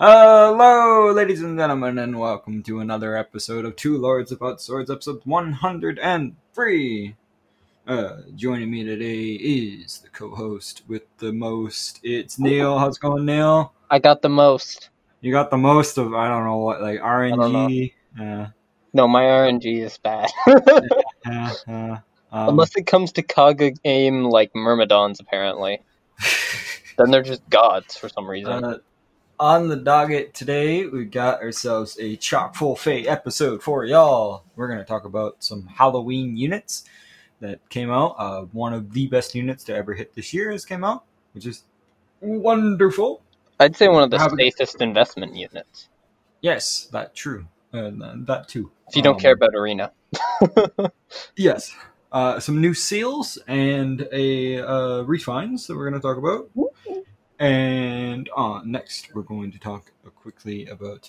[0.00, 5.22] Hello, ladies and gentlemen, and welcome to another episode of Two Lords About Swords, episode
[5.24, 7.16] 103.
[7.84, 11.98] Uh, joining me today is the co-host with the most.
[12.04, 12.78] It's Neil.
[12.78, 13.72] How's it going, Neil?
[13.90, 14.90] I got the most.
[15.20, 17.92] You got the most of I don't know what like RNG.
[18.16, 18.46] Uh,
[18.92, 20.30] No, my RNG is bad.
[20.46, 21.96] uh, uh,
[22.30, 25.82] um, Unless it comes to Kaga game like Myrmidons, apparently.
[26.98, 28.80] Then they're just gods for some reason.
[29.40, 34.42] On the docket today, we got ourselves a chock full fate episode for y'all.
[34.56, 36.84] We're gonna talk about some Halloween units
[37.40, 38.16] that came out.
[38.18, 41.46] Uh, one of the best units to ever hit this year has came out, which
[41.46, 41.62] is
[42.20, 43.22] wonderful.
[43.60, 45.88] I'd say one of the How safest investment units.
[46.40, 47.46] Yes, that true.
[47.72, 47.90] Uh,
[48.26, 48.72] that too.
[48.88, 49.92] If you don't Um, care about Arena.
[51.36, 51.74] Yes.
[52.10, 56.48] Uh, some new seals and a uh, refines that we're going to talk about.
[57.38, 61.08] And uh, next, we're going to talk quickly about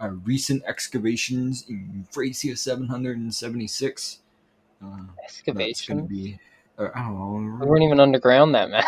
[0.00, 4.18] our recent excavations in Thracia 776.
[4.80, 5.96] Uh, going Excavation.
[5.98, 6.38] to be,
[6.78, 8.84] uh, I don't We know, weren't even underground that man.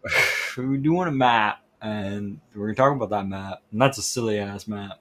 [0.56, 3.62] we're doing a map, and we're going to talk about that map.
[3.72, 5.00] And that's a silly ass map.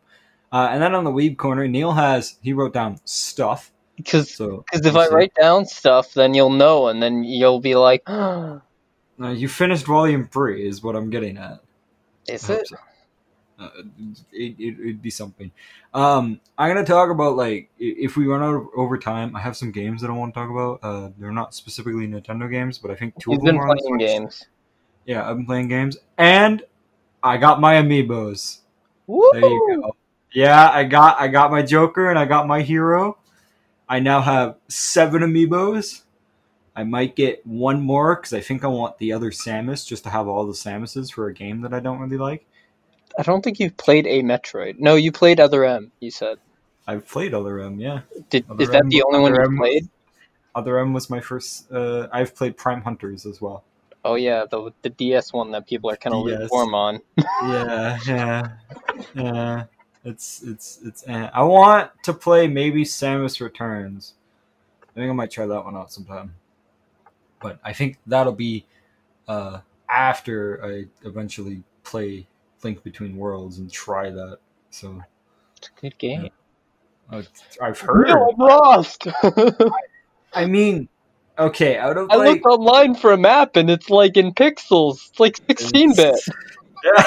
[0.52, 3.72] Uh, and then on the weeb corner, Neil has, he wrote down stuff.
[3.96, 8.04] Because So if I write down stuff, then you'll know, and then you'll be like,
[9.20, 11.60] "Ah, Uh, you finished volume three, is what I'm getting at.
[12.28, 12.68] is I it?
[12.68, 12.78] so.
[13.60, 13.70] Uh,
[14.32, 15.52] it, it, it'd be something.
[15.94, 19.36] Um, I'm gonna talk about like if we run out of over time.
[19.36, 20.80] I have some games that I want to talk about.
[20.82, 23.76] Uh, they're not specifically Nintendo games, but I think two You've of them been are
[23.76, 24.46] playing games.
[25.06, 26.64] Yeah, I've been playing games, and
[27.22, 28.60] I got my amiibos.
[29.08, 29.30] Woo!
[29.34, 29.96] There you go.
[30.32, 33.18] Yeah, I got I got my Joker and I got my hero.
[33.90, 36.04] I now have seven amiibos.
[36.80, 40.10] I might get one more because I think I want the other Samus just to
[40.10, 42.46] have all the Samuses for a game that I don't really like.
[43.18, 44.80] I don't think you've played a Metroid.
[44.80, 46.38] No, you played Other M, you said.
[46.88, 48.00] I've played Other M, yeah.
[48.30, 49.90] Did, Other is that M- the only one Other you M- played?
[50.56, 51.70] Other M was my first.
[51.70, 53.66] Uh, I've played Prime Hunters as well.
[54.06, 57.02] Oh yeah, the the DS one that people are kind of lukewarm on.
[57.44, 58.48] Yeah, yeah,
[59.14, 59.64] yeah.
[60.06, 61.04] It's it's it's.
[61.06, 61.30] Eh.
[61.34, 64.14] I want to play maybe Samus Returns.
[64.84, 66.36] I think I might try that one out sometime.
[67.40, 68.66] But I think that'll be
[69.28, 72.28] uh, after I eventually play
[72.64, 74.40] Link Between Worlds and try that.
[74.72, 75.02] So
[75.58, 76.30] It's a good game.
[77.12, 77.24] uh,
[77.62, 78.08] I've heard.
[78.10, 79.08] No, I'm lost.
[80.34, 80.90] I mean,
[81.38, 85.10] okay, out of I like looked online for a map and it's like in pixels.
[85.10, 86.16] It's like 16 bit.
[86.82, 87.04] Yeah.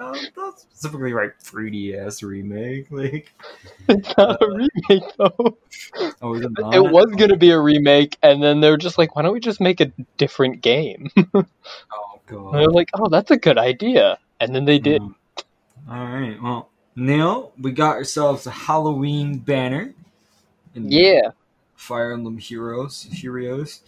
[0.00, 3.34] Um, not specifically like 3DS remake, like
[3.88, 5.58] It's not a remake though.
[6.22, 6.50] oh, it?
[6.72, 9.60] It was gonna be a remake, and then they're just like, why don't we just
[9.60, 11.10] make a different game?
[12.32, 14.16] Oh And they're like, oh, that's a good idea.
[14.38, 15.02] And then they did.
[15.02, 15.16] Um,
[15.90, 16.40] all right.
[16.40, 19.92] Well, Neil, we got ourselves a Halloween banner.
[20.76, 21.30] in Yeah.
[21.74, 23.08] Fire Emblem Heroes.
[23.10, 23.80] Heroes.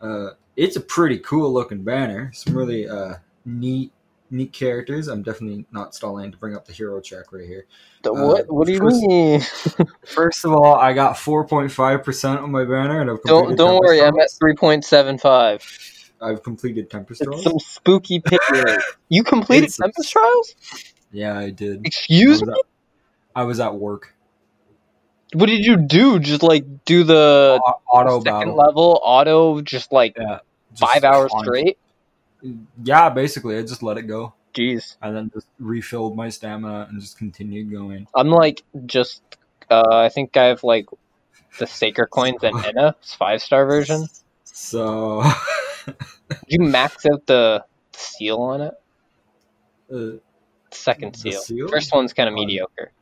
[0.00, 2.32] Uh, it's a pretty cool looking banner.
[2.32, 3.92] Some really uh neat
[4.30, 5.08] neat characters.
[5.08, 7.66] I'm definitely not stalling to bring up the hero check right here.
[8.02, 8.50] The- Uh, what?
[8.52, 9.40] What do you first- mean?
[10.06, 14.00] First of all, I got 4.5 percent on my banner, and I've Don't don't worry.
[14.00, 15.96] I'm at 3.75.
[16.22, 17.42] I've completed Tempest Trials.
[17.44, 18.78] some spooky rate.
[19.08, 20.54] You completed It's- Tempest Trials?
[21.12, 21.84] Yeah, I did.
[21.86, 22.54] Excuse was, me.
[22.54, 22.60] at,
[23.34, 24.14] I was at work.
[25.32, 26.18] What did you do?
[26.18, 28.56] Just like do the Au- auto second battle.
[28.56, 30.40] level auto, just like Yeah,
[30.72, 31.78] just five hours straight?
[32.84, 34.96] Yeah, basically, I just let it go, Jeez.
[35.02, 38.06] and then just refilled my stamina and just continued going.
[38.14, 39.22] I'm like just
[39.70, 40.86] uh I think I have like
[41.58, 44.06] the Sacred coins and Ena, five star version.
[44.44, 45.22] So,
[45.86, 45.96] Did
[46.48, 48.74] you max out the seal on it?
[49.92, 50.18] uh,
[50.70, 51.40] Second seal.
[51.40, 51.68] seal?
[51.68, 52.36] First one's kind of Oh.
[52.36, 52.92] mediocre.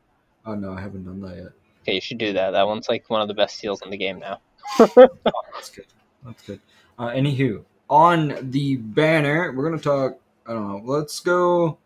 [0.46, 1.52] oh no, I haven't done that yet.
[1.82, 2.52] Okay, you should do that.
[2.52, 4.40] That one's like one of the best seals in the game now.
[4.78, 4.86] Oh,
[5.54, 5.86] that's good.
[6.24, 6.60] That's good.
[6.98, 10.18] Uh, anywho, on the banner, we're gonna talk.
[10.46, 10.82] I don't know.
[10.84, 11.78] Let's go.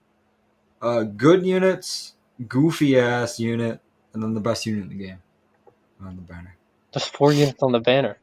[0.81, 2.15] Uh, good units,
[2.49, 3.81] goofy ass unit,
[4.13, 5.19] and then the best unit in the game
[6.05, 6.57] on the banner.
[6.93, 8.19] There's four units on the banner.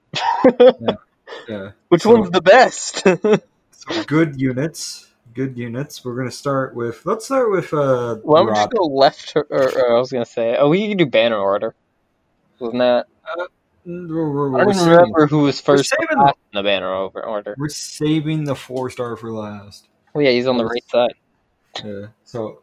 [1.48, 1.72] Yeah.
[1.90, 3.06] Which So- one's the best?
[3.72, 5.08] So good units.
[5.34, 6.04] Good units.
[6.04, 7.06] We're gonna start with.
[7.06, 7.74] Let's start with.
[7.74, 10.90] Uh, Why don't we just go left or, or, I was gonna say oh we
[10.90, 11.74] can do banner order.
[12.60, 13.08] Wasn't that
[13.90, 16.94] We're, we're- I don't saving- remember who was first or saving last in the banner
[16.94, 17.56] over order.
[17.58, 19.88] We're saving the four star for last.
[20.14, 21.14] Oh yeah, he's on the right side.
[21.84, 22.08] Yeah.
[22.24, 22.62] So,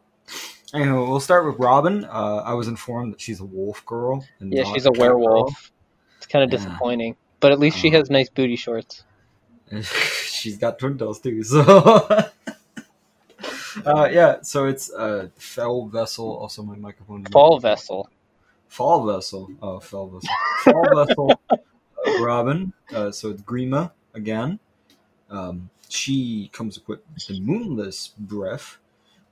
[0.73, 2.05] anyway, we'll start with Robin.
[2.05, 4.25] Uh, I was informed that she's a wolf girl.
[4.39, 5.19] And Yeah, she's a cat girl.
[5.19, 5.71] werewolf.
[6.17, 6.65] It's kind of Yeah.
[6.65, 9.03] disappointing, but at least she Uh, has nice booty shorts.
[9.81, 11.43] she's got twin tails too.
[11.43, 11.59] So,
[13.85, 17.25] uh, yeah, so it's uh, Fell Vessel, also my microphone.
[17.25, 18.09] Fall vessel.
[18.67, 19.49] Fall Vessel.
[19.61, 20.29] Oh, Fall Vessel.
[20.63, 21.41] Fall Vessel.
[21.49, 21.57] Uh,
[22.23, 22.73] Robin.
[22.93, 24.59] Uh, so it's Grima again.
[25.29, 28.77] Um, she comes equipped with the Moonless Breath,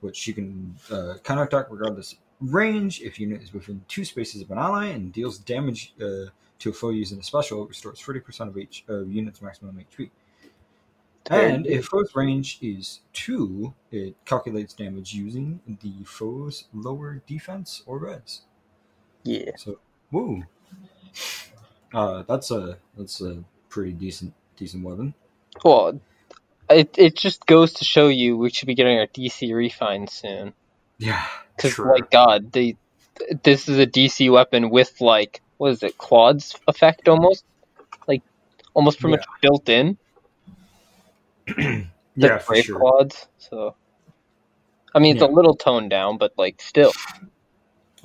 [0.00, 4.50] which she can uh, counterattack regardless of range if unit is within two spaces of
[4.50, 6.26] an ally and deals damage uh,
[6.58, 7.62] to a foe using a special.
[7.64, 10.10] It restores 30% of each uh, unit's maximum HP.
[11.28, 17.98] And if foe's range is two, it calculates damage using the foe's lower defense or
[17.98, 18.42] res.
[19.26, 19.52] Yeah.
[19.56, 19.78] So,
[20.12, 20.44] woo.
[21.92, 25.14] Uh, that's a that's a pretty decent decent weapon.
[25.64, 26.00] Well,
[26.70, 30.54] it it just goes to show you we should be getting our DC refine soon.
[30.98, 31.26] Yeah,
[31.56, 31.92] Because sure.
[31.94, 32.76] like God, they
[33.42, 37.44] this is a DC weapon with like what is it, Claude's effect almost,
[38.06, 38.22] like
[38.74, 39.98] almost pretty much built in.
[42.16, 42.78] yeah, for brave sure.
[42.78, 43.26] Claudes.
[43.38, 43.76] So,
[44.94, 45.28] I mean, it's Yeah.
[45.28, 46.92] a little toned down, but like still,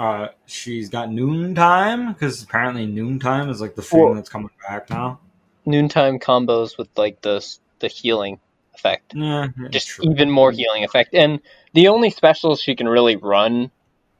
[0.01, 4.89] Uh, she's got noontime because apparently noontime is like the thing Well- that's coming back
[4.89, 5.19] now.
[5.63, 7.45] noontime combos with like the
[7.79, 8.39] the healing
[8.73, 10.09] effect, Yeah, just true.
[10.11, 11.13] even more healing effect.
[11.13, 11.39] And
[11.73, 13.69] the only specials she can really run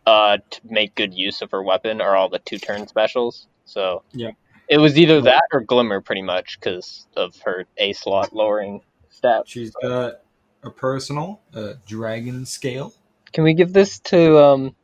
[0.05, 3.47] uh, to make good use of her weapon are all the two turn specials.
[3.65, 4.31] So Yeah.
[4.67, 8.81] it was either that or Glimmer, pretty much, because of her A slot lowering
[9.11, 9.43] stats.
[9.47, 10.21] She's got
[10.63, 12.93] a personal uh, dragon scale.
[13.33, 14.75] Can we give this to um,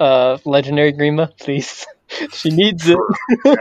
[0.00, 1.86] uh, Legendary Grima, please?
[2.32, 2.98] she needs it.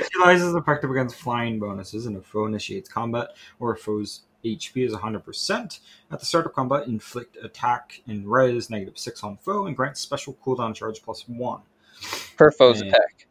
[0.00, 4.86] It utilizes effective against flying bonuses, and if foe initiates combat or if foe's HP
[4.86, 5.80] is 100%,
[6.10, 9.98] at the start of combat, inflict attack and res negative 6 on foe and grant
[9.98, 11.60] special cooldown charge plus 1.
[12.36, 12.88] Per foe's Yeah.
[12.88, 13.26] attack.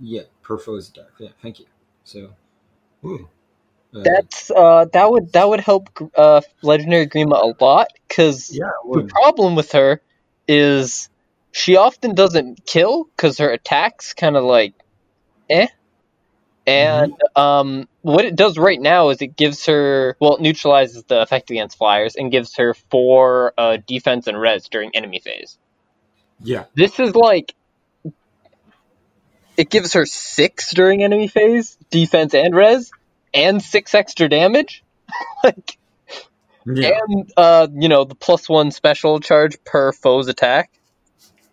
[0.00, 1.10] Yeah, per foe's attack.
[1.18, 1.66] Yeah, thank you.
[2.04, 2.30] So,
[3.04, 3.28] ooh.
[3.94, 8.70] Uh, That's uh, that would that would help uh, Legendary Grima a lot because yeah,
[8.90, 10.00] the problem with her
[10.48, 11.08] is
[11.56, 14.74] she often doesn't kill because her attacks kind of like
[15.48, 15.68] eh.
[16.66, 21.22] And um what it does right now is it gives her well it neutralizes the
[21.22, 25.56] effect against flyers and gives her four uh, defense and res during enemy phase.
[26.40, 27.54] Yeah, this is like
[29.56, 32.90] it gives her six during enemy phase defense and res
[33.32, 34.84] and six extra damage.
[35.44, 35.78] Like
[36.66, 36.98] yeah.
[37.08, 40.75] and uh, you know the plus one special charge per foe's attack.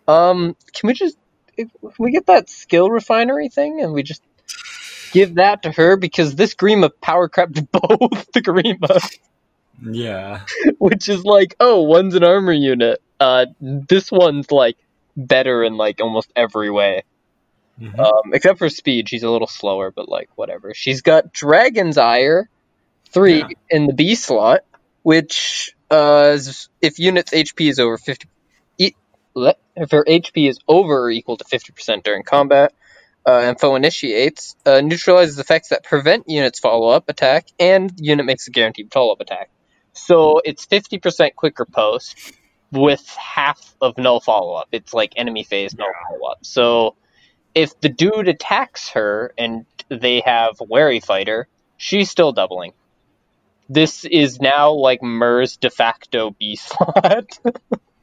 [0.06, 1.16] Um, can we just
[1.56, 4.22] can we get that skill refinery thing and we just
[5.12, 9.00] give that to her because this Grima power crept both the Grima,
[9.82, 10.40] Yeah.
[10.78, 13.00] which is like oh one's an armor unit.
[13.20, 14.76] Uh, this one's like
[15.16, 17.04] better in like almost every way.
[17.80, 17.98] Mhm.
[17.98, 20.74] Um, except for speed, she's a little slower, but like whatever.
[20.74, 22.48] She's got Dragon's Ire
[23.10, 23.48] three Yeah.
[23.70, 24.60] in the B slot,
[25.02, 26.36] which uh,
[26.82, 28.28] if unit's HP is over fifty,
[29.34, 32.72] le- if her HP is over or equal to fifty percent during combat,
[33.26, 38.26] uh, and foe initiates, uh, neutralizes effects that prevent units follow up attack, and unit
[38.26, 39.50] makes a guaranteed follow up attack.
[39.92, 42.16] So it's fifty percent quicker post
[42.70, 44.68] with half of no follow up.
[44.72, 46.38] It's like enemy phase no follow up.
[46.42, 46.96] So
[47.54, 51.46] if the dude attacks her and they have wary fighter,
[51.76, 52.72] she's still doubling.
[53.68, 57.38] This is now like Myrrh's de facto B slot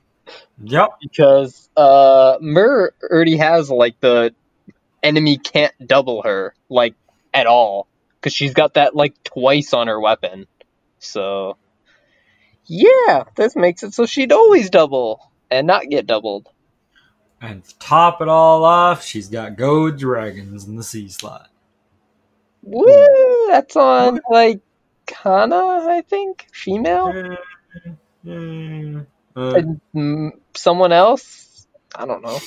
[0.63, 0.89] Yep.
[1.01, 4.33] because uh Myrrh already has like the
[5.03, 6.95] enemy can't double her like
[7.33, 10.47] at all because she's got that like twice on her weapon.
[10.99, 11.57] So
[12.65, 16.47] yeah, this makes it so she'd always double and not get doubled.
[17.41, 21.49] And to top it all off, she's got Go Dragons in the C slot.
[22.61, 23.47] Woo!
[23.47, 24.61] That's on like
[25.07, 25.55] Kana,
[25.89, 27.11] I think, female,
[28.23, 29.01] Yeah.
[29.35, 31.67] And mm, someone else.
[31.95, 32.39] I don't know.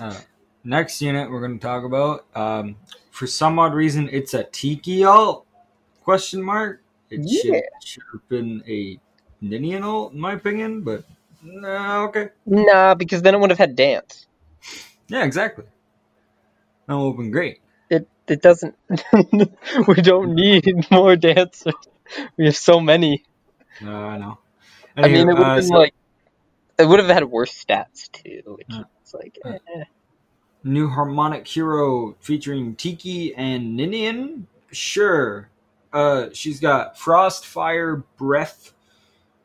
[0.00, 0.18] uh,
[0.64, 2.24] next unit we're going to talk about.
[2.34, 2.76] Um,
[3.10, 5.46] for some odd reason, it's a Tiki alt?
[6.02, 6.82] Question mark.
[7.10, 7.60] It should, Yeah.
[7.82, 8.98] should have been a
[9.40, 11.04] Ninian alt, in my opinion, but
[11.42, 12.30] no, okay.
[12.46, 14.26] Nah, because then it would have had dance.
[15.08, 15.64] Yeah, exactly.
[16.86, 17.60] That would have been great.
[17.90, 18.74] It it doesn't.
[19.86, 21.74] we don't need more dancers.
[22.36, 23.24] We have so many.
[23.82, 24.38] Uh, I know.
[24.96, 25.94] I mean, it would Anywho, uh, have been so- like
[26.78, 28.42] it would have had worse stats too.
[28.58, 28.68] Which
[29.04, 29.84] is like, eh.
[30.62, 34.46] New harmonic hero featuring Tiki and Ninian?
[34.72, 35.48] Sure.
[35.92, 38.72] Uh, she's got Frost, Fire, Breath,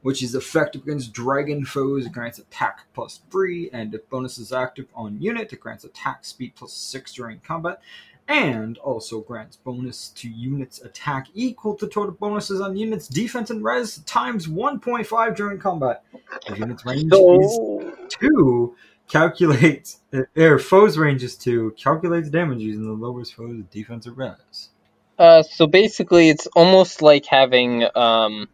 [0.02, 2.06] which is effective against dragon foes.
[2.06, 6.26] It grants attack plus three, and if bonus is active on unit, it grants attack
[6.26, 7.82] speed plus six during combat.
[8.30, 13.64] And also grants bonus to units attack equal to total bonuses on units defense and
[13.64, 16.04] res times 1.5 during combat.
[16.48, 17.60] If units range is
[18.08, 18.76] two,
[19.08, 20.02] calculates
[20.38, 24.70] or foes range is two, calculates damage using the lowest foe's defense or res.
[25.18, 28.48] uh, so basically, it's almost like having um,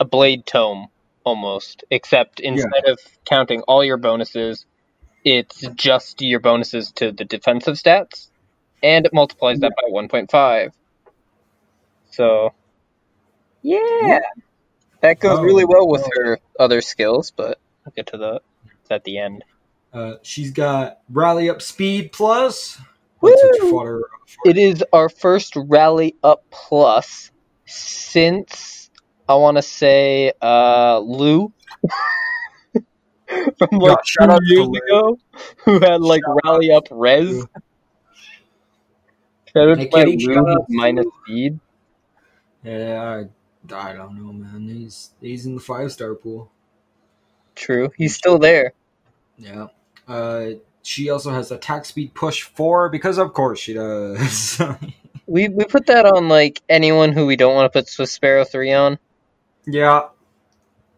[0.00, 0.88] a blade tome,
[1.22, 4.66] almost, except instead of counting all your bonuses,
[5.24, 8.28] it's just your bonuses to the defensive stats,
[8.84, 10.72] and it multiplies that by 1.5.
[12.10, 12.50] So,
[13.62, 14.18] yeah, Yeah.
[15.00, 18.42] that goes Oh, really well with her other skills, but I'll get to that
[18.90, 19.42] at the end.
[19.92, 22.78] Uh, she's got rally up speed plus.
[23.22, 24.02] Her
[24.44, 27.30] It is our first rally up plus
[27.66, 28.90] since
[29.26, 31.52] I want to say uh, Lou
[33.58, 35.18] from like Yeah, two years ago,
[35.64, 37.46] who had like Shout rally up res.
[39.54, 39.60] Lou.
[39.62, 41.60] Shout out Hey, my Kitty, Lou shout who's out to minus speed.
[42.62, 43.24] Yeah,
[43.70, 44.68] I, I don't know, man.
[44.68, 46.50] He's he's in the five star pool.
[47.54, 48.72] True, he's still there.
[49.38, 49.68] Yeah.
[50.08, 50.46] Uh,
[50.82, 54.60] she also has attack speed push four because of course she does.
[55.26, 58.44] We we put that on like anyone who we don't want to put Swift Sparrow
[58.44, 58.98] three on.
[59.66, 60.08] yeah.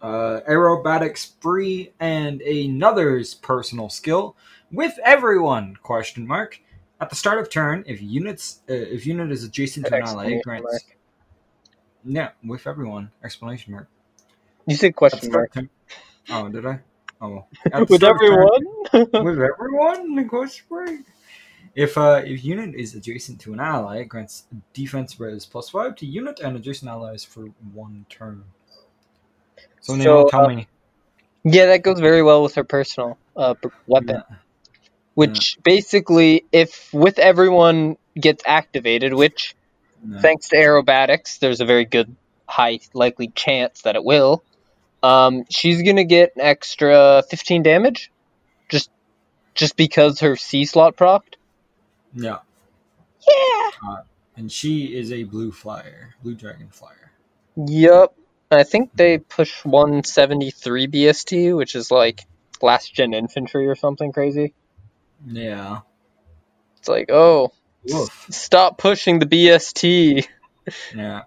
[0.02, 4.36] Uh, aerobatics free and another's personal skill
[4.72, 6.60] with everyone question mark
[7.00, 10.26] at the start of turn if units uh, if unit is adjacent to an ally
[10.32, 10.82] it grants mark.
[12.04, 13.88] yeah with everyone explanation mark
[14.66, 15.52] You said question mark.
[15.54, 15.70] turn-
[16.30, 16.80] oh did I
[17.20, 18.62] oh With of turn- everyone.
[19.26, 20.90] with everyone the question mark
[21.74, 25.94] if uh if unit is adjacent to an ally it grants defense res plus five
[25.96, 27.42] to unit and adjacent allies for
[27.74, 28.44] one turn
[29.80, 30.68] so, So, tell uh, me
[31.44, 33.54] yeah, that goes very well with her personal uh,
[33.86, 34.16] weapon.
[34.28, 34.36] Yeah.
[35.16, 39.56] Which basically, if with everyone gets activated, which
[40.04, 40.20] No.
[40.20, 42.14] thanks to aerobatics, there's a very good
[42.46, 44.44] high likely chance that it will.
[45.02, 48.10] Um, she's gonna get an extra 15 damage,
[48.68, 48.90] just
[49.54, 51.36] just because her C slot procced.
[52.14, 52.40] Yeah,
[53.26, 53.96] Yeah.
[54.36, 57.12] and she is a blue flyer, blue dragon flyer.
[57.56, 58.14] Yep.
[58.50, 62.26] I think they push 173 BST, which is like
[62.60, 64.52] last gen infantry or something crazy.
[65.24, 65.80] Yeah.
[66.78, 67.52] It's like, oh,
[68.30, 70.26] stop pushing the BST.
[70.94, 71.22] Yeah.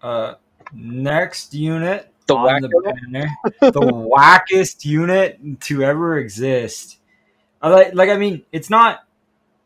[0.00, 0.34] Uh,
[0.72, 3.28] next unit The on the banner,
[3.60, 6.98] the wackest unit to ever exist.
[7.60, 9.04] I like, like I mean, it's not,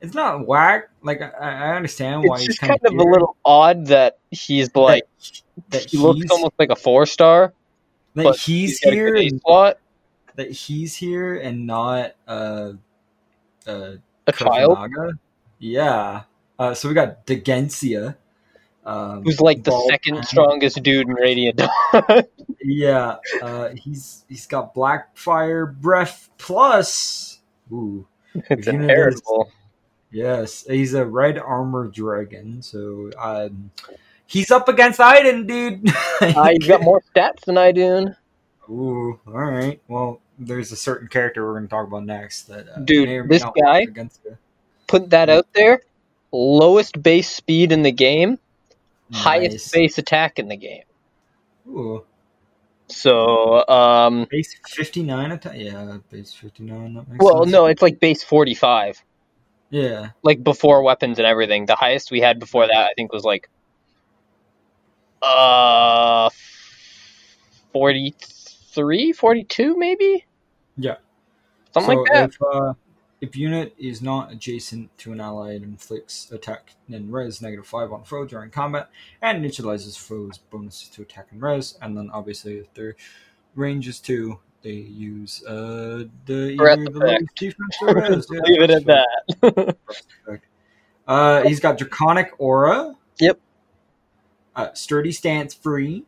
[0.00, 0.90] it's not whack.
[1.02, 4.75] Like I, I understand why It's he's kind, kind of a little odd that he's
[4.75, 5.04] like
[5.71, 7.52] that he looks almost like a four star.
[8.14, 9.78] that he's, he's here good A and, slot,
[10.37, 12.73] that he's here and not uh
[13.67, 13.93] uh
[14.29, 14.79] a child
[15.59, 16.23] Yeah.
[16.59, 18.17] Uh, so we got Dheginsea.
[18.85, 21.61] Um, who's like the bald second strongest dude in Radiant
[22.62, 23.17] Yeah.
[23.43, 27.41] Uh, he's he's got Blackfire Breath plus.
[27.73, 28.07] Ooh.
[28.35, 29.50] it's inheritable.
[30.11, 30.65] Yes.
[30.69, 32.62] He's a red armor dragon.
[32.62, 33.71] So um,
[34.27, 35.91] he's up against Idunn, dude.
[36.21, 38.09] Uh, he's got more stats than I do.
[38.71, 39.19] Ooh.
[39.27, 39.81] All right.
[39.88, 42.68] Well, there's a certain character we're going to talk about next that.
[42.68, 44.21] Uh, Dude, may or may this guy- Against.
[44.87, 45.83] Put that out there.
[46.33, 48.38] Lowest base speed in the game,
[49.12, 50.83] highest base attack in the game.
[51.68, 52.04] Ooh.
[52.88, 55.52] So, um, Base 59 attack?
[55.57, 56.95] Yeah, base 59.
[56.95, 57.52] That makes well, sense.
[57.52, 59.02] no, it's like base 45.
[59.71, 60.11] Yeah.
[60.23, 61.66] Like before weapons and everything.
[61.66, 63.50] The highest we had before that, I think, was like,
[65.21, 66.30] uh,
[67.73, 70.25] 43, 42, maybe?
[70.78, 70.97] Yeah.
[71.75, 72.30] Something so like that.
[72.30, 72.75] If, uh,
[73.20, 77.92] if unit is not adjacent to an ally, it inflicts attack and res negative 5
[77.92, 78.88] on foe during combat
[79.20, 81.76] and neutralizes foe's bonuses to attack and res.
[81.82, 82.94] And then obviously, if their
[83.54, 88.26] range is 2, they use uh, the, either the lowest defense or res.
[88.32, 88.85] Yeah, Leave it at
[89.40, 89.76] breath
[90.25, 90.49] that.
[91.06, 92.94] Uh, he's got Draconic Aura.
[93.18, 93.40] Yep.
[94.54, 96.04] Uh, sturdy Stance Free.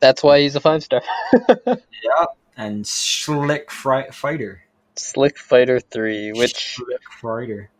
[0.00, 1.02] That's why he's a five star.
[1.66, 2.24] Yeah.
[2.58, 4.62] And Slick Fri- Fighter.
[4.96, 7.70] Slick Fighter 3, which Slick Fighter.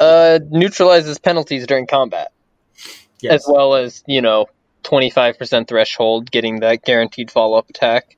[0.00, 2.30] uh, neutralizes penalties during combat,
[3.20, 3.34] Yes.
[3.34, 4.46] as well as, you know,
[4.84, 8.16] 25% threshold, getting that guaranteed follow up attack.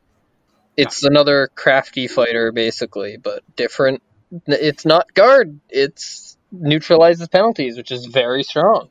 [0.77, 4.03] It's another crafty fighter, basically, but different.
[4.47, 8.91] It's not guard, it's neutralizes penalties, which is very strong.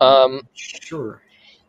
[0.00, 1.20] Um, Sure.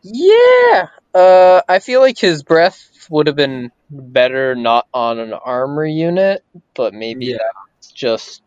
[0.02, 5.84] yeah, uh, I feel like his breath would have been better not on an armor
[5.86, 7.38] unit, but maybe Yeah.
[7.80, 8.42] that's just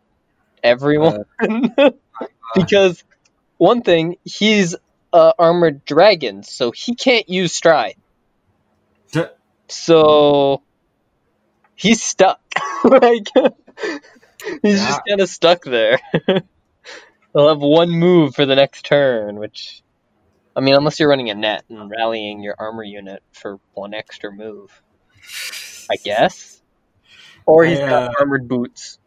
[0.62, 1.24] everyone.
[2.54, 3.02] because
[3.58, 4.76] one thing he's
[5.12, 7.96] uh, armored dragon, so he can't use stride.
[9.12, 9.24] D-
[9.68, 10.62] So
[11.76, 12.40] he's stuck.
[12.84, 13.28] like
[14.62, 14.86] he's Yeah.
[14.86, 15.98] just kind of stuck there.
[17.34, 19.83] He'll have one move for the next turn, which
[20.56, 24.32] I mean, unless you're running a net and rallying your armor unit for one extra
[24.32, 24.82] move,
[25.90, 26.62] I guess.
[27.46, 27.90] Or he's Yeah.
[27.90, 28.98] got armored boots.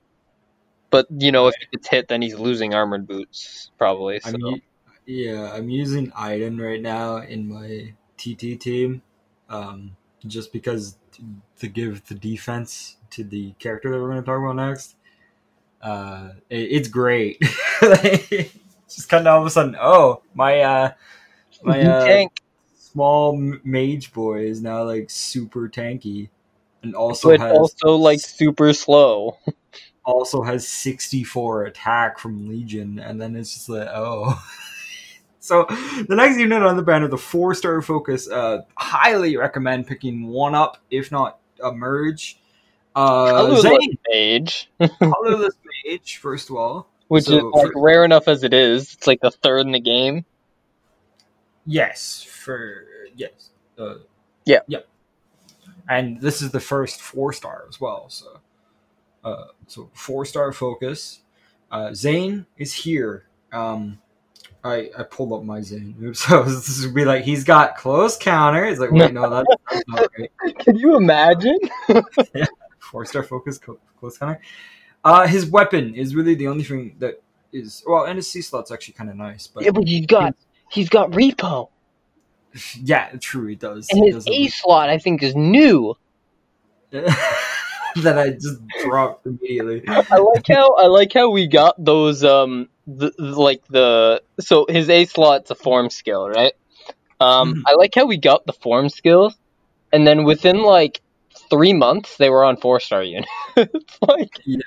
[0.89, 4.19] But you know, if he gets hit, then he's losing armored boots probably.
[4.19, 4.61] So I'm
[5.05, 9.01] yeah, I'm using Idunn right now in my TT team,
[9.49, 10.97] um, just because
[11.59, 14.95] to, give the defense to the character that we're going to talk about next.
[15.81, 17.41] Uh, it, it's great.
[18.89, 20.91] Just kind of all of a sudden, oh my, uh,
[21.63, 22.41] my uh, tank,
[22.77, 26.29] small mage boy is now like super tanky,
[26.83, 29.37] and also but has also like super slow.
[30.07, 34.41] also has 64 attack from Legion, and then it's just like, oh.
[35.39, 35.65] so
[36.07, 40.55] the next unit on the banner, the four star focus, uh, highly recommend picking one
[40.55, 42.39] up, if not a merge.
[42.95, 46.87] Uh, Colorless Xane, mage, colorless mage, first of all.
[47.09, 48.93] which So, is like rare enough as it is.
[48.93, 50.25] It's like the third in the game.
[51.67, 53.51] Yes, for yes.
[53.77, 53.95] Uh,
[54.45, 54.61] Yeah.
[54.67, 54.87] Yep.
[55.89, 58.09] And this is the first four star as well.
[58.09, 58.39] So,
[59.23, 61.21] uh, so four star focus.
[61.69, 63.25] Uh, Xane is here.
[63.51, 63.99] Um,
[64.63, 65.93] I I pulled up my Xane.
[66.15, 68.63] So this would be like he's got close counter.
[68.65, 70.59] It's like wait no that's, that's not right.
[70.59, 71.57] Can you imagine?
[72.33, 72.45] yeah,
[72.79, 73.59] Four star focus
[73.99, 74.39] close counter.
[75.03, 77.21] Uh, his weapon is really the only thing that
[77.51, 80.35] is well, and his C slot's actually kind of nice, but Yeah, but he's got
[80.71, 81.69] he's got repo,
[82.81, 83.87] yeah, true, it does.
[83.91, 85.95] and It his A slot I think is new.
[86.91, 89.83] that I just dropped immediately.
[89.87, 94.89] I like how I like how we got those um the, like the so his
[94.89, 96.53] A slot's a form skill, right?
[97.19, 97.61] Um, Mhm.
[97.65, 99.35] I like how we got the form skills,
[99.91, 101.01] and then within like
[101.49, 103.29] three months they were on four star units.
[104.01, 104.61] like, Yeah.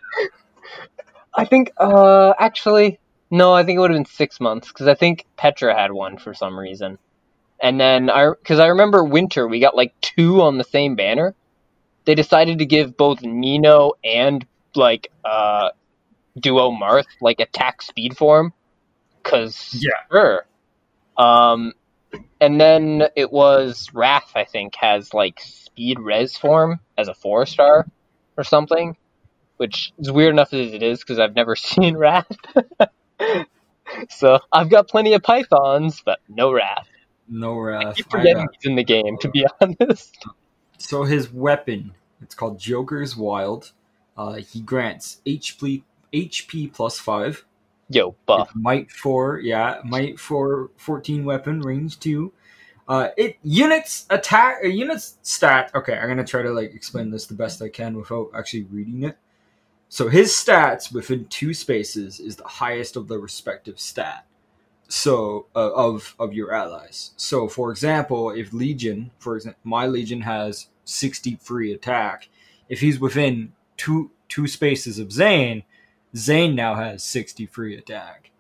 [1.35, 2.99] I think uh actually
[3.31, 6.19] no, I think it would have been six months because I think Petra had one
[6.19, 6.99] for some reason,
[7.63, 11.35] and then I because I remember winter we got like two on the same banner.
[12.07, 15.71] They decided to give both Nino and like uh
[16.39, 18.53] duo Marth like attack speed form
[19.23, 19.93] because Yeah.
[20.13, 20.47] sure.
[21.17, 21.73] Um,
[22.41, 24.33] and then it was Rath.
[24.35, 27.87] I think has like speed res form as a four star
[28.37, 28.97] or something,
[29.59, 32.31] which is weird enough as it is because I've never seen Rath.
[34.09, 36.89] so I've got plenty of pythons, but no Rath.
[37.31, 37.87] No wrath.
[37.87, 38.49] I keep forgetting know.
[38.61, 40.27] he's in the game, to be honest.
[40.79, 43.71] So his weapon, it's called Joker's Wild.
[44.17, 47.45] Uh, he grants HP HP plus five.
[47.89, 48.49] Yo, buff.
[48.49, 52.33] It's Might four, yeah, might four, 14 weapon, range two.
[52.89, 55.71] Uh, it units attack, uh, units stat.
[55.75, 59.05] Okay, I'm gonna try to like explain this the best I can without actually reading
[59.05, 59.17] it.
[59.91, 64.25] So his stats within two spaces is the highest of the respective stat.
[64.89, 67.11] So uh, of of your allies.
[67.17, 72.29] So for example, if Legion, for example, my Legion has 60 free attack.
[72.69, 75.65] If he's within two two spaces of Xane,
[76.15, 78.31] Xane now has 60 free attack.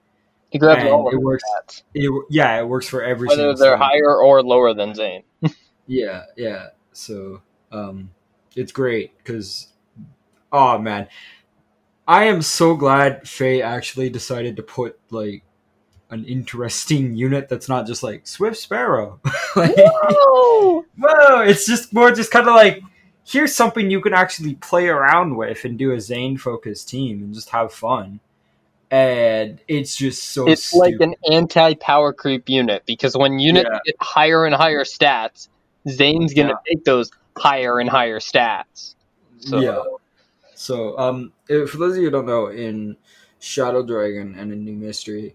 [0.50, 3.42] He grabs and all of it works- stats, It, yeah, it works for every whether
[3.42, 5.24] single they're higher or lower than Xane.
[5.86, 6.68] Yeah, yeah.
[6.92, 8.10] So, um,
[8.54, 9.72] it's great because,
[10.52, 11.08] oh man,
[12.10, 15.44] I am so glad FEH actually decided to put like
[16.10, 19.20] an interesting unit that's not just like Swift Sparrow.
[19.56, 20.84] like, Whoa!
[20.98, 22.82] whoa, it's just more just kind of like
[23.24, 27.32] here's something you can actually play around with and do a Xane focused team and
[27.32, 28.18] just have fun.
[28.90, 33.78] And it's just so it's like an anti-power creep unit because when units Yeah.
[33.86, 35.46] get higher and higher stats,
[35.86, 36.74] Xane's gonna Yeah.
[36.74, 38.96] take those higher and higher stats.
[39.38, 39.82] So, Yeah.
[40.60, 42.98] So, um, if, for those of you who don't know, in
[43.38, 45.34] Shadow Dragon and in New Mystery,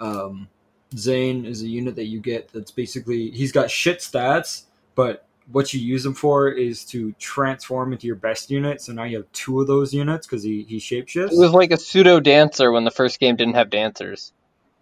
[0.00, 0.48] um,
[0.94, 4.62] Xane is a unit that you get that's basically he's got shit stats,
[4.94, 8.80] but what you use him for is to transform into your best unit.
[8.80, 11.32] So now you have two of those units because he he shapeshifts.
[11.32, 14.32] It was like a pseudo dancer when the first game didn't have dancers.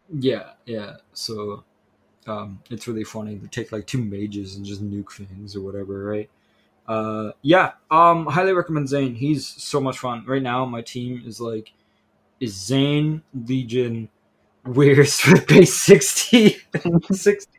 [0.09, 0.99] Yeah, yeah.
[1.15, 1.65] So
[2.29, 6.05] um, it's really funny to take like two mages and just nuke things or whatever,
[6.05, 6.31] right?
[6.91, 7.73] Uh, yeah.
[7.91, 9.17] Um, highly recommend Xane.
[9.17, 10.25] He's so much fun.
[10.27, 11.73] Right now, my team is like
[12.41, 14.09] is Xane Legion
[14.67, 16.57] Weirs with base 60,
[17.13, 17.59] 60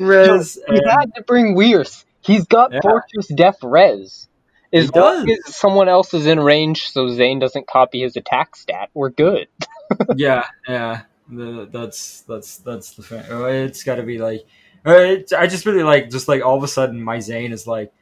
[0.00, 0.54] res.
[0.54, 2.04] He and- had to bring Weirs.
[2.20, 2.80] He's got Yeah.
[2.82, 4.28] Fortress Def Res.
[4.72, 5.38] As He long does.
[5.48, 9.48] as someone else is in range so Xane doesn't copy his attack stat, we're good.
[10.16, 11.02] yeah, yeah.
[11.30, 13.24] The, that's that's that's the thing.
[13.30, 14.44] Oh, It's got to be like.
[14.84, 17.92] uh, I just really like just like all of a sudden my Xane is like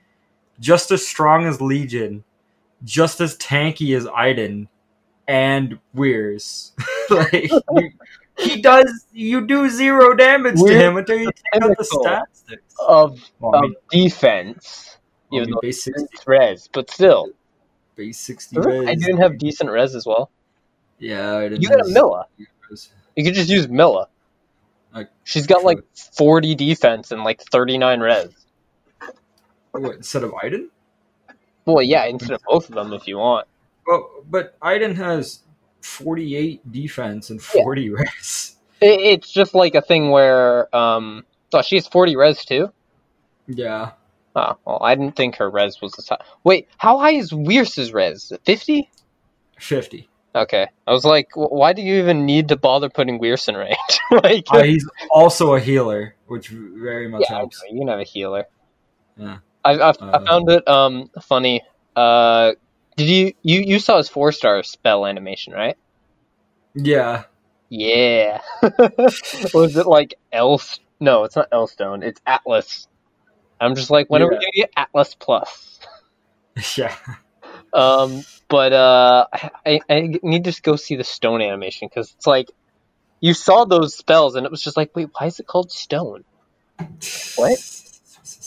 [0.61, 2.25] just as strong as Legion,
[2.85, 4.69] just as tanky as Idunn,
[5.29, 6.73] and Weirs.
[7.11, 7.91] like you,
[8.39, 12.59] he does, you do zero damage to him until you take out the stats.
[12.87, 14.99] Of, Well, I mean, defense,
[15.31, 17.31] well, I even mean, though base sixty, res, but still.
[17.95, 18.59] base sixty.
[18.59, 20.31] I didn't have decent res as well.
[20.99, 22.27] Yeah, I didn't You got a Mila.
[22.39, 24.09] You could just use Mila.
[25.25, 25.79] She's got like
[26.15, 28.29] 40 defense and like 39 res.
[29.83, 30.69] What instead of Idunn?
[31.65, 33.47] Well, yeah, instead of both of them if you want.
[33.87, 35.41] Well, but Idunn has
[35.81, 37.63] forty-eight defense and Yeah.
[37.63, 38.57] forty res.
[38.81, 42.71] It, it's just like a thing where, um, oh, she has 40 res too?
[43.47, 43.93] Yeah,
[44.35, 46.23] Oh, well, I didn't think her res was the top.
[46.45, 48.31] Wait, how high is Weirs's res?
[48.45, 48.91] 50?
[49.59, 50.09] fifty.
[50.35, 50.67] Okay.
[50.87, 53.79] I was like, why do you even need to bother putting Weirs in range?
[54.11, 57.63] like, Uh, he's also a healer, which very much yeah, helps.
[57.71, 58.45] you can have a healer.
[59.17, 59.39] Yeah.
[59.67, 61.63] I, I, I Uh, found it um funny.
[61.95, 62.53] Uh,
[62.97, 65.77] did you you you saw his four star spell animation, right?
[66.75, 67.25] Yeah,
[67.69, 68.41] Yeah.
[69.55, 70.81] Was it like Elst?
[71.01, 72.05] No, it's not Elstone.
[72.05, 72.87] It's Atlas.
[73.61, 75.81] I'm just like, when are we gonna get Atlas Plus?
[76.77, 76.95] yeah.
[77.73, 79.27] Um, but uh,
[79.67, 82.47] I, I need to go see the stone animation because it's like
[83.21, 86.23] you saw those spells and it was just like, wait, why is it called stone?
[87.37, 87.59] What?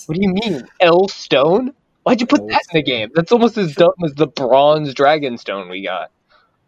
[0.10, 1.72] What do you mean, L stone?
[2.02, 3.12] Why'd you put that in the game?
[3.14, 6.10] That's almost as dumb as the bronze dragon stone we got.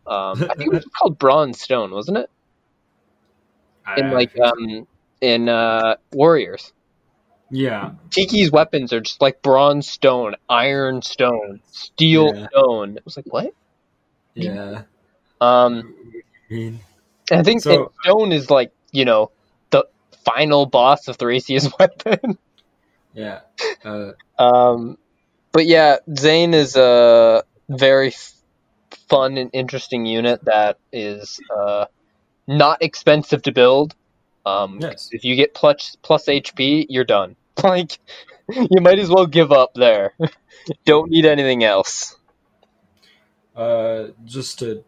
[0.06, 2.30] Um, I think it was called bronze stone, wasn't it?
[3.98, 4.88] In like um
[5.22, 6.72] in uh warriors.
[7.50, 12.48] yeah, Tiki's weapons are just like bronze stone, iron stone, steel Yeah.
[12.50, 12.98] stone.
[12.98, 13.54] It was like what?
[14.36, 14.84] yeah.
[15.42, 15.96] Um,
[16.52, 16.80] I and
[17.32, 19.32] I think So- stone is like you know
[19.72, 19.86] the
[20.26, 22.38] final boss of Thracia's weapon.
[23.14, 23.42] Yeah.
[23.84, 24.98] Uh, um,
[25.52, 28.34] but yeah, Xane is a very f-
[29.10, 31.86] fun and interesting unit that is uh
[32.48, 33.96] not expensive to build.
[34.46, 35.10] Um, yes.
[35.12, 37.36] if you get plus plus HP, you're done.
[37.64, 38.00] Like
[38.50, 40.14] you might as well give up there.
[40.86, 42.16] Don't need anything else.
[43.56, 44.84] Uh, just to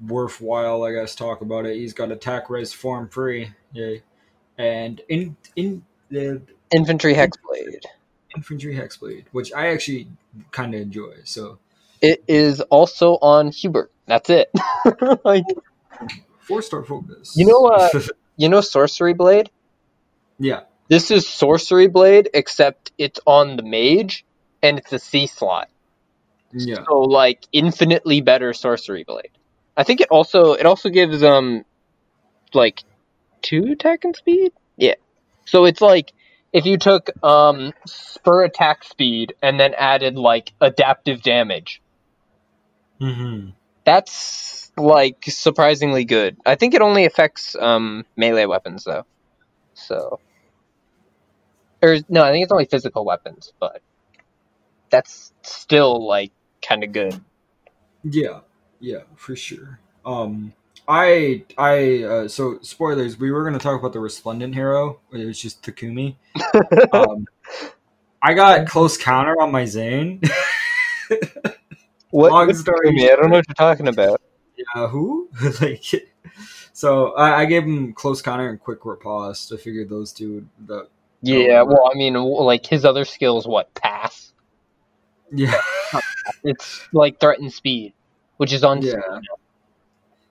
[0.00, 1.76] worthwhile, I guess, talk about it.
[1.76, 3.52] He's got attack res form free.
[3.72, 4.02] Yay.
[4.56, 6.40] And in in the
[6.74, 7.84] Infantry Hexblade.
[8.36, 10.08] infantry hexblade, which I actually
[10.50, 11.14] kind of enjoy.
[11.24, 11.58] So
[12.02, 13.90] It is also on Hubert.
[14.06, 14.50] That's it.
[15.24, 15.44] like
[16.40, 17.32] four star focus.
[17.36, 17.88] You know, uh,
[18.36, 19.50] you know Sorcery Blade?
[20.38, 20.60] yeah.
[20.88, 24.24] This is Sorcery Blade, except it's on the mage
[24.62, 25.68] and it's a C slot.
[26.52, 26.84] Yeah.
[26.88, 29.30] So like infinitely better Sorcery Blade.
[29.76, 31.64] I think it also it also gives um
[32.54, 32.84] like
[33.42, 34.52] two attack and speed?
[34.76, 34.94] Yeah.
[35.46, 36.12] So it's like
[36.56, 41.82] if you took um spur attack speed and then added like adaptive damage.
[42.98, 43.50] Mm-hmm.
[43.84, 46.38] That's like surprisingly good.
[46.46, 49.04] I think it only affects um melee weapons though.
[49.74, 50.18] So
[51.82, 53.82] or no, I think it's only physical weapons, but
[54.88, 56.32] that's still like
[56.66, 57.20] kind of good.
[58.02, 58.40] Yeah,
[58.80, 59.78] yeah, for sure.
[60.06, 60.54] Um,
[60.88, 63.18] I, I, uh, so spoilers.
[63.18, 65.00] We were gonna talk about the resplendent hero.
[65.12, 66.16] It was just Takumi.
[66.92, 67.26] um,
[68.22, 70.28] I got close counter on my Xane.
[72.10, 72.32] What?
[72.32, 73.12] Long story Takumi?
[73.12, 74.20] I don't know what you're talking about.
[74.56, 75.28] yeah, who?
[75.60, 75.84] like,
[76.72, 79.52] so I, I gave him close counter and quick riposte.
[79.52, 80.46] I figured those two.
[80.66, 80.88] The
[81.22, 84.32] Yeah, well, I mean, like his other skills, what pass?
[85.32, 85.60] yeah,
[86.44, 87.92] It's like threaten speed,
[88.36, 88.82] which is on.
[88.82, 88.94] yeah,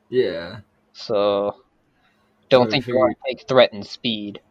[0.09, 0.59] yeah,
[0.93, 1.57] So,
[2.49, 4.41] don't So I think you figured- want to take threaten speed.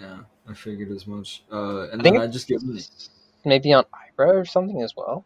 [0.00, 0.20] yeah.
[0.48, 1.44] I figured as much.
[1.52, 2.76] Uh, and I then I just gave him
[3.44, 5.24] Maybe on Ibra or something as well.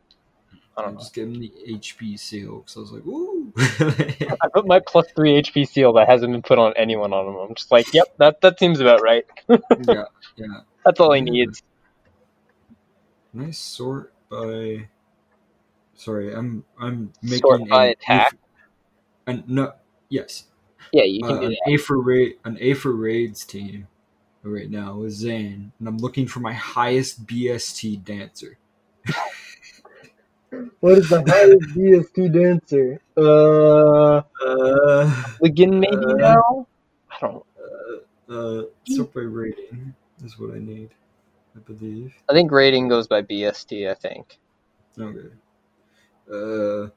[0.76, 1.00] I I don't know.
[1.00, 3.50] just gave him the HP seal because I was like, ooh.
[4.42, 7.36] I put my plus three HP seal that hasn't been put on anyone on him.
[7.36, 9.24] I'm just like, yep, that that seems about right.
[9.48, 10.04] yeah,
[10.36, 10.60] yeah.
[10.84, 11.62] That's all he needs.
[13.32, 14.88] Nice sort by.
[15.94, 18.36] Sorry, I'm I'm making Sort by an attack?
[19.26, 19.72] A for, an, no,
[20.08, 20.44] yes,
[20.92, 21.72] Yeah, you can uh, do an that.
[21.72, 23.88] Aether Raid, an Aether Raids team
[24.42, 28.58] right now with Xane, and I'm looking for my highest BST dancer.
[30.80, 33.00] What is the highest BST dancer?
[33.16, 36.66] Uh, Uh, begin maybe Uh, now.
[37.10, 37.46] I don't.
[38.28, 40.90] uh, sort by rating is what I need,
[41.56, 42.14] I believe.
[42.28, 43.88] I think rating goes by BST.
[43.90, 44.38] I think.
[44.98, 45.28] Okay.
[46.30, 46.88] Uh, uh,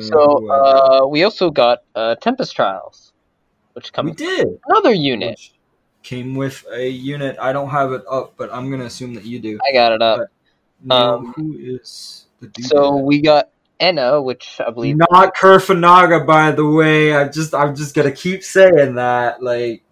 [0.00, 3.12] So uh, we also got uh, Tempest Trials,
[3.74, 3.96] which got.
[3.96, 4.48] come we did.
[4.68, 5.30] another unit.
[5.30, 5.52] Which
[6.02, 7.36] came with a unit.
[7.40, 9.58] I don't have it up, but I'm gonna assume that you do.
[9.66, 10.28] I got it up.
[10.90, 12.66] Um, who is the dude?
[12.66, 17.14] So we got Ena, which I believe not Kurthnaga, by the way.
[17.14, 19.42] I just I'm just gonna keep saying that.
[19.42, 19.82] Like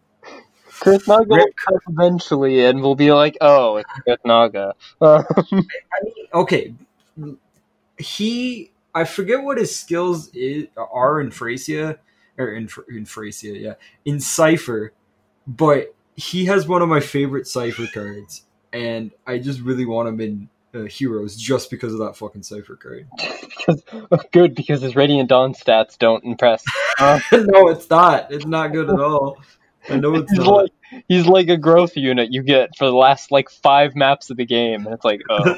[0.71, 6.75] Kurthnaga will come eventually, and we'll be like, "Oh, it's Kurthnaga." Um, I mean, okay,
[7.99, 11.99] he I forget what his skills is, are in Thracia
[12.39, 13.07] or in in
[13.43, 14.93] yeah, in Cipher,
[15.47, 20.21] but he has one of my favorite Cipher cards, and I just really want him
[20.21, 23.09] in uh, Heroes just because of that fucking Cipher card.
[23.17, 23.83] because,
[24.33, 26.65] good because his Radiant Dawn stats don't impress.
[26.97, 28.31] Uh, no, it's not.
[28.31, 29.37] It's not good at all.
[29.89, 30.47] I know it's he's not.
[30.47, 30.71] like
[31.09, 34.47] he's like a growth unit you get for the last like five maps of the
[34.47, 34.87] game.
[34.87, 35.57] And it's like, oh,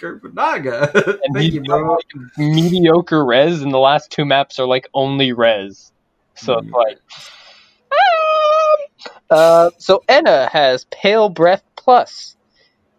[0.00, 0.94] Kurthnaga.
[1.24, 1.98] and Thank he's you, bro.
[2.38, 5.92] mediocre res, and the last two maps are like only res.
[6.36, 6.72] So Mm.
[6.72, 6.98] like.
[7.92, 8.78] um,
[9.30, 12.36] Uh, so Ena has Pale Breath Plus.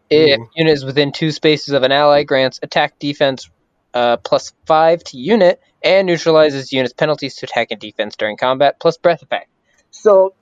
[0.10, 0.50] If Ooh.
[0.56, 3.50] unit is within two spaces of an ally, grants attack defense
[3.94, 8.76] uh, plus five to unit, and neutralizes unit's penalties to attack and defense during combat,
[8.80, 9.50] plus breath effect.
[9.92, 10.34] So,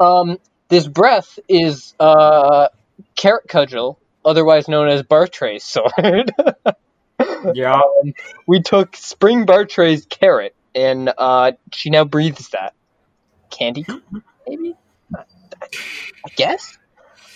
[0.00, 2.68] um, this breath is uh,
[3.16, 6.32] Carrot Cudgel, otherwise known as Bartre's sword.
[7.54, 7.80] Yeah.
[8.46, 12.74] we took Spring Bartray's carrot, and uh, she now breathes that.
[13.50, 13.86] Candy,
[14.48, 14.74] maybe?
[15.14, 15.22] I,
[16.34, 16.76] guess?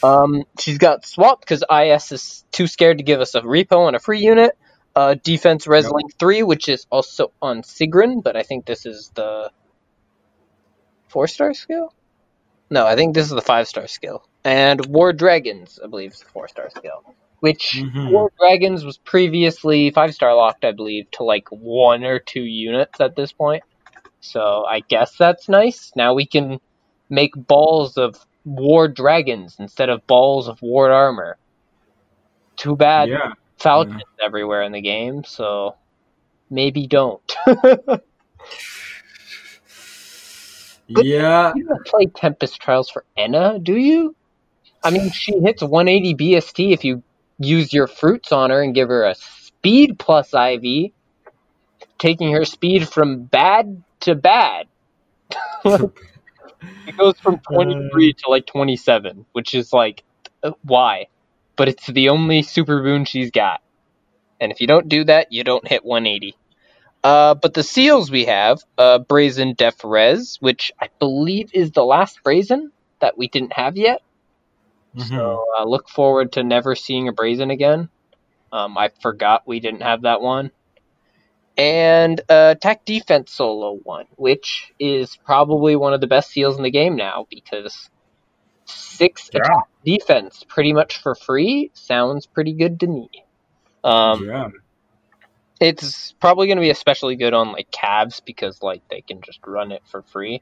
[0.02, 3.94] Um, she's got swapped because IS is too scared to give us a repo and
[3.94, 4.52] a free unit.
[4.96, 5.92] Uh, defense res Yep.
[5.92, 9.50] link 3, which is also on Sigrun, but I think this is the
[11.10, 11.92] 4 star skill?
[12.70, 14.24] No, I think this is the 5 star skill.
[14.44, 17.02] And Ward Dragons, I believe, is the 4 star skill.
[17.40, 18.10] Which Mhm.
[18.10, 23.00] Ward Dragons was previously 5 star locked, I believe, to like one or two units
[23.00, 23.62] at this point.
[24.20, 25.92] So I guess that's nice.
[25.94, 26.60] Now we can
[27.08, 31.38] make balls of Ward Dragons instead of balls of Ward Armor.
[32.56, 33.32] Too bad Yeah.
[33.56, 35.76] Falcons everywhere in the game, so
[36.50, 37.22] maybe don't.
[40.88, 41.52] Yeah.
[41.54, 44.16] you don't play Tempest Trials for Ena, do you?
[44.82, 47.02] I mean, she hits 180 BST if you
[47.38, 50.92] use your fruits on her and give her a speed plus IV,
[51.98, 54.66] taking her speed from bad to bad.
[55.64, 60.02] it goes from 23 to like 27, which is like,
[60.42, 61.06] uh, why?
[61.56, 63.60] But it's the only super boon she's got.
[64.40, 66.36] And if you don't do that, you don't hit 180.
[67.02, 71.84] Uh, but the seals we have, uh, Brazen Def Res, which I believe is the
[71.84, 74.00] last Brazen that we didn't have yet.
[74.96, 75.08] Mhm.
[75.08, 77.88] So uh, look forward to never seeing a Brazen again.
[78.52, 80.50] Um, I forgot we didn't have that one.
[81.56, 86.62] And uh, Attack Defense Solo one, which is probably one of the best seals in
[86.62, 87.90] the game now because
[88.66, 89.40] six Yeah.
[89.40, 93.08] attack defense pretty much for free sounds pretty good to me.
[93.84, 94.48] Um, yeah.
[95.60, 99.40] It's probably going to be especially good on like calves because like they can just
[99.46, 100.40] run it for free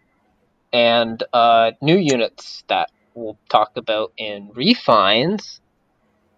[0.73, 5.61] and uh new units that we'll talk about in refines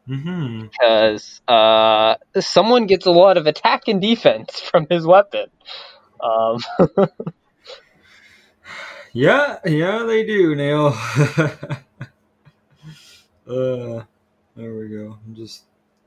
[0.08, 0.66] mm-hmm.
[0.66, 5.46] because uh someone gets a lot of attack and defense from his weapon
[6.22, 6.58] um
[9.12, 10.88] Yeah, yeah, they do, Neil.
[13.48, 14.04] uh,
[14.54, 15.18] there we go.
[15.26, 15.64] I'm just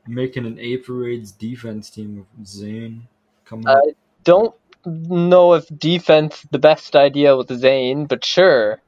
[0.08, 3.02] making an Aether Raids defense team with Xane
[3.46, 3.80] coming up.
[4.24, 8.82] don't know if defense the best idea with Xane but sure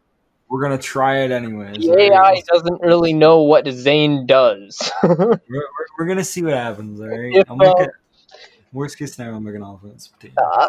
[0.49, 1.86] We're gonna try it anyways.
[1.86, 1.93] the?
[1.93, 7.36] AI doesn't really know what Xane does We're, we're, we're gonna see what happens, alright?
[7.36, 7.88] If, uh.
[8.71, 10.32] Worst case scenario, make an offense team.
[10.36, 10.67] Uh,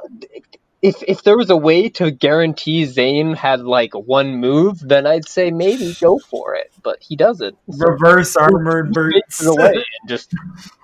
[0.84, 5.26] if if there was a way to guarantee Xane had like one move, then I'd
[5.26, 6.70] say maybe go for it.
[6.82, 7.56] But he doesn't.
[7.70, 9.42] So Reverse armored boots.
[9.44, 10.34] away and just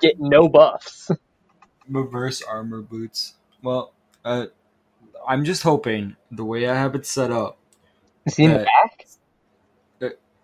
[0.01, 1.11] get no buffs.
[1.91, 3.35] Reverse armor boots.
[3.63, 3.93] Well,
[4.25, 4.47] uh,
[5.29, 7.59] I'm just hoping the way I have it set up.
[8.25, 9.07] Is he in the That- back?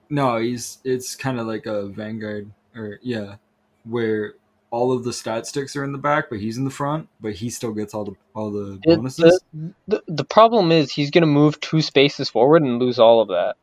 [0.09, 3.37] No, he's it's kind of like a vanguard, or yeah,
[3.83, 4.35] where
[4.77, 7.33] all of the stat sticks are in the back, but he's in the front, but
[7.33, 9.43] he still gets all the all the bonuses.
[9.55, 13.29] the, the the problem is he's gonna move two spaces forward and lose all of
[13.29, 13.57] that.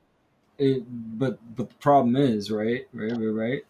[0.58, 3.66] It, but but the problem is right, right, right, right,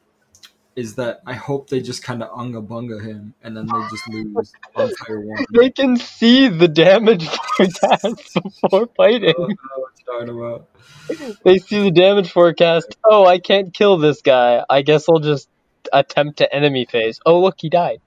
[0.78, 4.08] is that I hope they just kind of unga bunga him, and then they just
[4.08, 5.44] lose on tire one.
[5.54, 7.28] They can see the damage
[7.58, 9.34] forecast before oh, I fighting.
[9.38, 11.40] don't know what you're talking about.
[11.44, 12.96] They see the damage forecast.
[13.04, 14.64] Oh, I can't kill this guy.
[14.70, 15.50] I guess I'll just
[15.94, 17.20] attempt to enemy phase.
[17.26, 18.02] Oh, look, he died.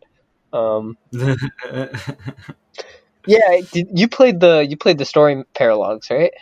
[0.53, 0.99] Um,
[3.27, 6.33] yeah, did, you played the you played the story paralogs, right?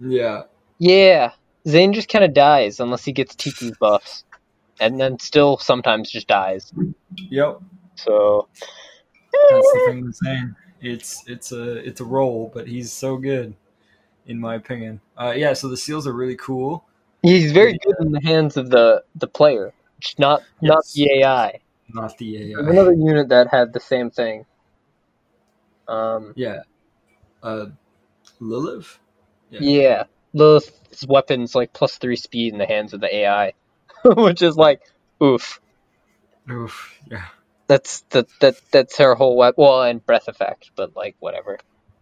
[0.00, 0.42] yeah.
[0.78, 1.32] Yeah,
[1.66, 4.24] Xane just kind of dies unless he gets Tiki's buffs,
[4.80, 6.72] and then still sometimes just dies.
[7.30, 7.60] Yep.
[7.94, 8.48] So
[9.32, 10.56] That's the thing with Xane.
[10.80, 13.54] It's it's a it's a role, but he's so good,
[14.26, 15.00] in my opinion.
[15.16, 15.52] Uh, yeah.
[15.52, 16.84] So the seals are really cool.
[17.22, 19.72] he's very good in the hands of the the player,
[20.18, 21.60] not not the AI.
[21.88, 22.70] Not the There's AI.
[22.70, 24.44] another unit that had the same thing.
[25.88, 26.62] Um, Yeah.
[27.42, 27.66] Uh,
[28.40, 28.98] Lilith.
[29.50, 29.60] Yeah.
[29.60, 33.52] yeah, Lilith's weapons like plus three speed in the hands of the AI,
[34.04, 34.80] which is like,
[35.22, 35.60] oof.
[36.50, 36.98] Oof.
[37.10, 37.26] Yeah.
[37.68, 39.54] That's that that that's her whole weapon.
[39.58, 41.58] Well, and breath effect, but like whatever.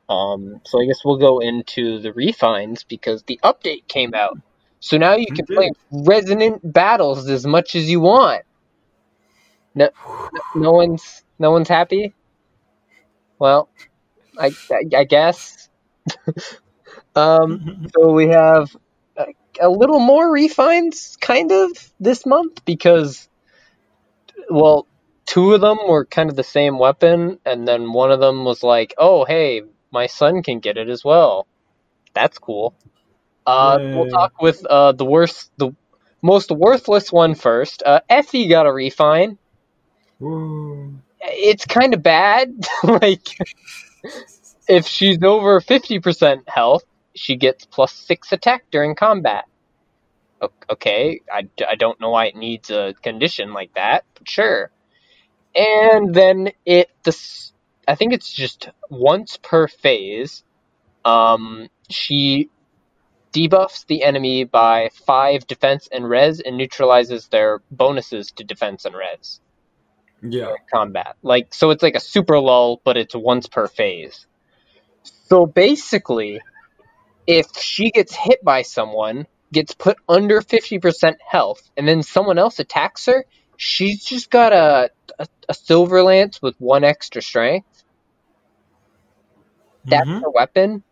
[0.08, 4.38] Um, so I guess we'll go into the refines because the update came out.
[4.80, 8.42] So now you can play resonant battles as much as you want.
[9.74, 9.90] No,
[10.54, 12.14] no one's no one's happy.
[13.38, 13.68] Well,
[14.38, 15.68] I I, I guess.
[17.16, 18.74] um, so we have
[19.16, 19.26] a,
[19.60, 23.28] a little more refines, kind of this month because,
[24.50, 24.86] well,
[25.26, 28.62] two of them were kind of the same weapon, and then one of them was
[28.62, 29.62] like, "Oh, hey,
[29.92, 31.46] my son can get it as well."
[32.14, 32.74] That's cool.
[33.46, 35.72] Uh, we'll talk with uh, the worst, the
[36.22, 37.82] most worthless one first.
[37.84, 39.38] Uh, Effie got a refine.
[40.18, 40.94] Woo.
[41.22, 42.52] It's kind of bad.
[42.84, 43.26] like,
[44.68, 49.44] if she's over fifty percent health, she gets plus six attack during combat.
[50.70, 54.70] Okay, I, I don't know why it needs a condition like that, but sure.
[55.54, 57.52] And then it the s-
[57.86, 60.42] I think it's just once per phase.
[61.04, 62.48] Um, she
[63.32, 68.94] debuffs the enemy by five defense and res, and neutralizes their bonuses to defense and
[68.96, 69.40] res
[70.22, 70.54] Yeah.
[70.72, 71.16] combat.
[71.22, 74.26] Like so it's like a super lull, but it's once per phase.
[75.28, 76.40] So basically,
[77.26, 82.58] if she gets hit by someone, gets put under 50% health, and then someone else
[82.58, 83.24] attacks her,
[83.56, 87.66] she's just got a a, a silver lance with one extra strength.
[89.84, 90.20] That's Mhm.
[90.20, 90.84] her weapon.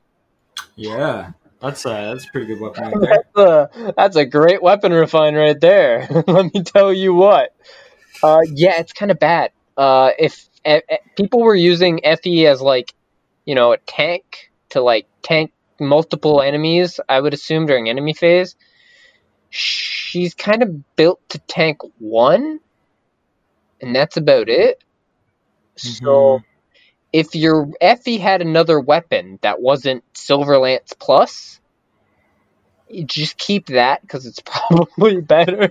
[0.77, 1.33] Yeah.
[1.61, 3.25] That's a that's a pretty good weapon right there.
[3.35, 6.07] That's a, that's a great weapon refine right there.
[6.27, 7.51] Let me tell you what.
[8.23, 9.51] Uh, yeah, it's kind of bad.
[9.77, 12.93] Uh, if e- e- people were using Effie as like,
[13.45, 18.57] you know, a tank to like tank multiple enemies, I would assume during enemy phase,
[19.51, 22.61] she's kind of built to tank one,
[23.81, 24.83] and that's about it.
[25.77, 26.45] So Mhm.
[27.13, 31.61] If your Effie had another weapon that wasn't Silver Lance Plus,
[33.05, 35.71] just keep that because it's probably better.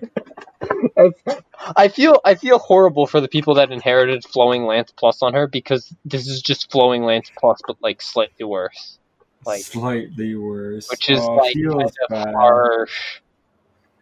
[1.76, 5.48] I feel I feel horrible for the people that inherited Flowing Lance Plus on her
[5.48, 9.00] because this is just Flowing Lance Plus, but like slightly worse,
[9.46, 10.90] like slightly worse.
[10.90, 13.22] which is oh, like kind of harsh.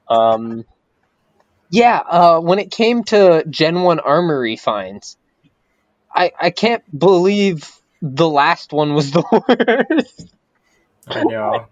[0.07, 0.65] Um,
[1.69, 1.97] yeah.
[1.97, 5.17] Uh, when it came to Gen One armor refines,
[6.15, 7.69] I I can't believe
[8.01, 10.33] the last one was the worst.
[11.07, 11.67] I know.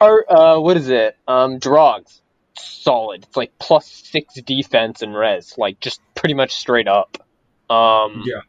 [0.00, 1.16] Or uh, what is it?
[1.26, 2.22] Um, Draug's,
[2.54, 3.24] solid.
[3.24, 7.18] It's like plus six defense and res, like just pretty much straight up.
[7.68, 8.42] Um, Yeah.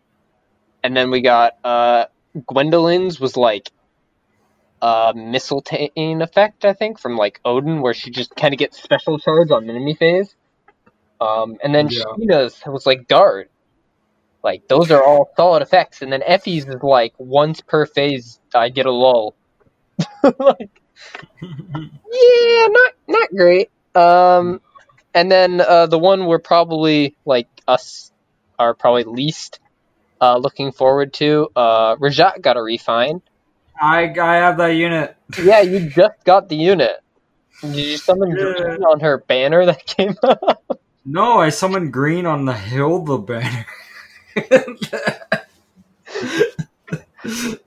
[0.83, 2.05] And then we got uh,
[2.47, 3.69] Gwendolyn's was like
[4.81, 9.19] a mistletoe effect, I think, from like Odin, where she just kind of gets special
[9.19, 10.33] charge on enemy phase.
[11.19, 12.03] Um, and then Yeah.
[12.17, 13.49] Sheena's was like guard.
[14.43, 18.69] Like those are all solid effects, and then Effie's is like once per phase I
[18.69, 19.35] get a lull.
[20.23, 20.71] like
[22.11, 23.69] yeah, not not great.
[23.95, 24.61] Um,
[25.13, 28.11] and then uh, the one we're probably like us
[28.57, 29.59] are probably least
[30.21, 31.49] uh, looking forward to.
[31.55, 33.21] Uh, Rhajat got a refine.
[33.79, 35.15] I I have that unit.
[35.37, 36.91] Yeah, you just got the unit.
[37.61, 38.53] Did you summon Yeah.
[38.53, 40.63] green on her banner that came up?
[41.05, 43.65] No, I summoned green on the Hilda banner.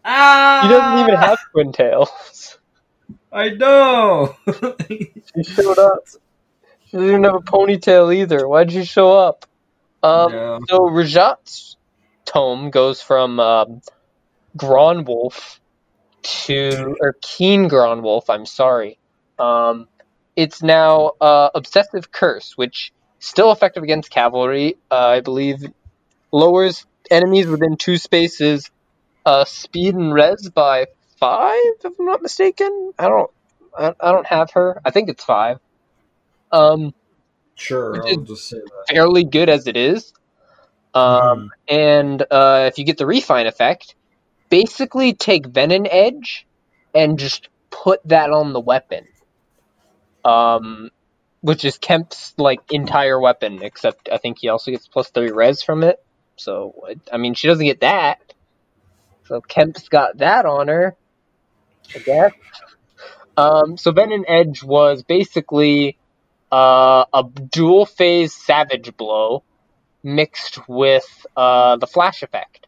[0.04, 2.58] Ah, He doesn't even have twin tails.
[3.30, 4.36] I know.
[4.88, 6.00] She showed up.
[6.86, 8.46] She didn't even have a ponytail either.
[8.46, 9.46] Why'd you show up?
[10.02, 10.58] Um, Yeah.
[10.68, 11.76] So Rhajat's
[12.24, 13.80] tome goes from um,
[14.56, 15.58] Gronnwolf
[16.22, 18.24] to or Keen Gronnwolf.
[18.28, 18.98] I'm sorry.
[19.38, 19.88] Um,
[20.36, 24.76] it's now uh, Obsessive Curse, which still effective against cavalry.
[24.90, 25.64] Uh, I believe
[26.32, 28.70] lowers enemies within two spaces
[29.24, 30.86] uh, speed and res by
[31.18, 32.92] five, if I'm not mistaken.
[32.98, 33.30] I don't.
[33.76, 34.80] I, I don't have her.
[34.84, 35.58] I think it's five.
[36.50, 36.92] Um,
[37.54, 38.86] Sure, I'll just say that.
[38.88, 40.12] fairly good as it is.
[40.94, 43.94] Um, And uh, if you get the refine effect,
[44.50, 46.46] basically take Venom Edge
[46.94, 49.06] and just put that on the weapon.
[50.24, 50.90] Um,
[51.40, 55.62] which is Kempf's like entire weapon, except I think he also gets plus three res
[55.62, 55.96] from it.
[56.36, 58.34] So I mean, she doesn't get that.
[59.26, 60.96] So Kempf's got that on her,
[61.94, 62.32] I guess.
[63.36, 65.96] Um, so Venom Edge was basically
[66.50, 69.42] uh, a dual phase Savage Blow
[70.02, 72.66] mixed with uh, the Flash effect.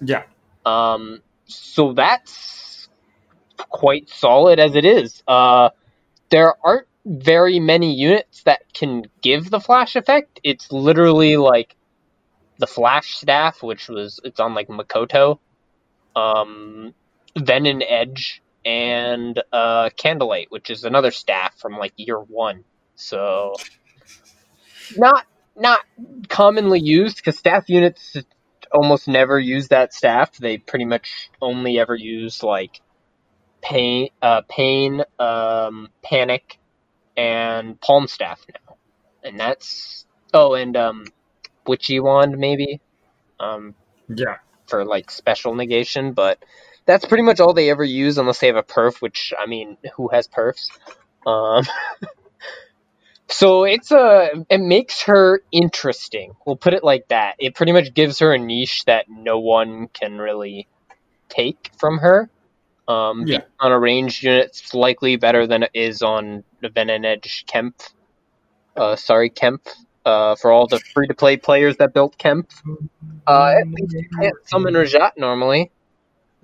[0.00, 0.24] Yeah.
[0.64, 2.88] Um, so that's
[3.56, 5.22] quite solid as it is.
[5.28, 5.70] Uh,
[6.30, 10.40] there aren't very many units that can give the flash effect.
[10.42, 11.76] It's literally like
[12.62, 15.40] the flash staff, which was it's on like Makoto,
[16.14, 16.94] um,
[17.34, 22.62] then Venom Edge, and uh, Candlelight, which is another staff from like year one.
[22.94, 23.54] So
[24.96, 25.80] not not
[26.28, 28.16] commonly used because staff units
[28.70, 30.36] almost never use that staff.
[30.38, 32.80] They pretty much only ever use like
[33.60, 36.60] pain, uh, pain, um, panic,
[37.16, 38.76] and palm staff now,
[39.24, 41.06] and that's oh, and um,
[41.66, 42.80] witchy wand maybe,
[43.40, 43.74] um,
[44.08, 44.36] Yeah.
[44.66, 46.38] for like special negation, but
[46.86, 49.00] that's pretty much all they ever use unless they have a perf.
[49.00, 50.68] Which I mean, who has perfs?
[51.26, 51.64] Um,
[53.28, 56.34] so it's a it makes her interesting.
[56.46, 57.36] We'll put it like that.
[57.38, 60.68] It pretty much gives her a niche that no one can really
[61.28, 62.28] take from her.
[62.88, 63.42] Um, Yeah.
[63.60, 67.92] on a ranged unit, it's likely better than it is on the Venom Edge Kempf.
[68.76, 69.68] Uh, sorry, Kempf.
[70.04, 72.50] Uh, for all the free to play players that built Kempf.
[73.24, 75.70] Uh, at least you can't summon Rhajat normally.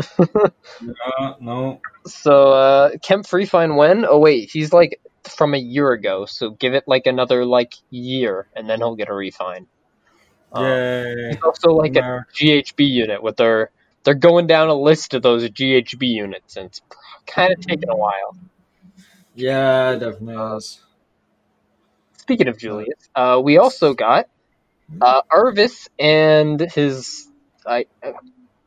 [0.01, 1.81] Uh, no.
[2.07, 4.05] So, uh, Kempf Free Find when?
[4.05, 8.47] Oh, wait, he's like from a year ago, so give it like another like year,
[8.55, 9.67] and then he'll get a refine.
[10.53, 11.29] Um, Yay.
[11.33, 13.71] he's also like a GHB unit with their.
[14.05, 16.81] They're going down a list of those GHB units, and it's
[17.27, 18.37] kind of taking a while.
[19.35, 20.81] Yeah, definitely is.
[22.29, 24.29] Speaking of Julius, uh, we also got
[25.01, 27.27] uh, Arvis and his
[27.67, 28.13] I uh,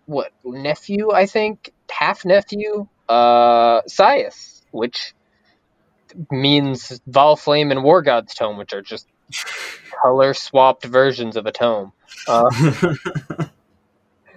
[0.08, 5.14] what nephew, I think, half nephew, uh, Saias, which
[6.32, 9.08] means Valflame and War God's Tome, which are just
[10.02, 11.94] color swapped versions of a tome.
[12.28, 12.50] Uh,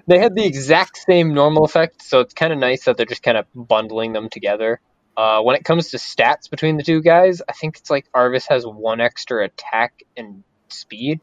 [0.06, 3.22] they had the exact same normal effect, so it's kind of nice that they're just
[3.22, 4.80] kind of bundling them together.
[5.16, 8.48] Uh, when it comes to stats between the two guys, I think it's like Arvis
[8.48, 11.20] has one extra attack and speed,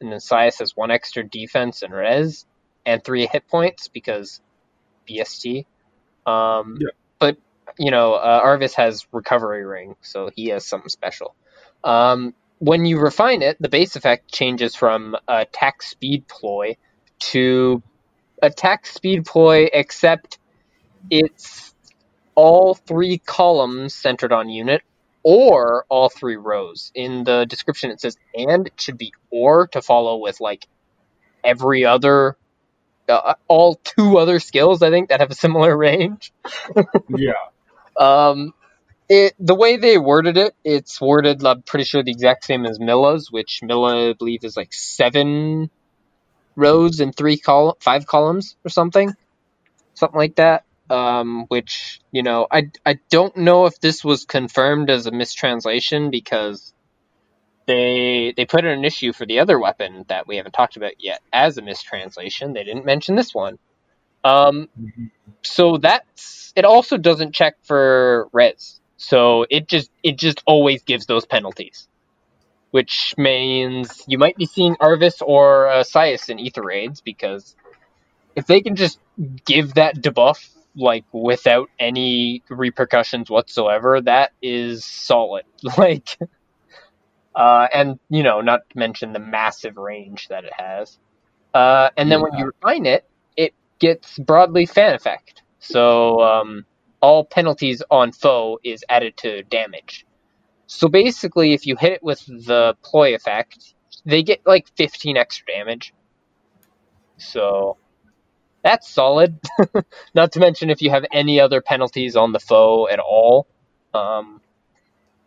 [0.00, 2.46] and then Saias has one extra defense and res,
[2.86, 4.40] and three hit points because
[5.08, 5.66] BST.
[6.26, 6.88] Um, Yeah.
[7.18, 7.36] But
[7.78, 11.34] you know, uh, Arvis has recovery ring, so he has something special.
[11.82, 16.76] Um, when you refine it, the base effect changes from attack speed ploy
[17.18, 17.82] to
[18.40, 20.38] attack speed ploy, except
[21.10, 21.73] it's
[22.34, 24.82] all three columns centered on unit
[25.22, 26.92] or all three rows.
[26.94, 30.66] In the description, it says and it should be or to follow with like
[31.42, 32.36] every other,
[33.08, 36.32] uh, all two other skills, I think, that have a similar range.
[37.08, 37.32] yeah.
[37.96, 38.52] Um,
[39.08, 41.44] it the way they worded it, it's worded.
[41.44, 45.70] I'm pretty sure the exact same as Mila's, which Mila I believe is like seven
[46.56, 49.14] rows and three column, five columns or something,
[49.94, 50.64] something like that.
[50.90, 56.10] Um, which you know, I I don't know if this was confirmed as a mistranslation
[56.10, 56.74] because
[57.66, 60.92] they they put in an issue for the other weapon that we haven't talked about
[60.98, 62.52] yet as a mistranslation.
[62.52, 63.58] They didn't mention this one.
[64.24, 64.68] Um,
[65.42, 71.06] so that's it also doesn't check for res so it just it just always gives
[71.06, 71.88] those penalties
[72.70, 77.54] which means you might be seeing arvis or uh, Saias in Aether Raids because
[78.34, 78.98] if they can just
[79.44, 85.44] give that debuff like without any repercussions whatsoever that is solid
[85.78, 86.18] like
[87.34, 90.98] uh, and you know not to mention the massive range that it has
[91.54, 93.04] uh, and then when you refine it
[93.36, 96.66] it gets broadly fan effect so um,
[97.00, 100.06] all penalties on foe is added to damage.
[100.66, 103.74] So basically, if you hit it with the ploy effect,
[104.06, 105.92] they get like 15 extra damage.
[107.18, 107.76] So
[108.64, 109.38] that's solid.
[110.14, 113.46] Not to mention if you have any other penalties on the foe at all,
[113.92, 114.40] um,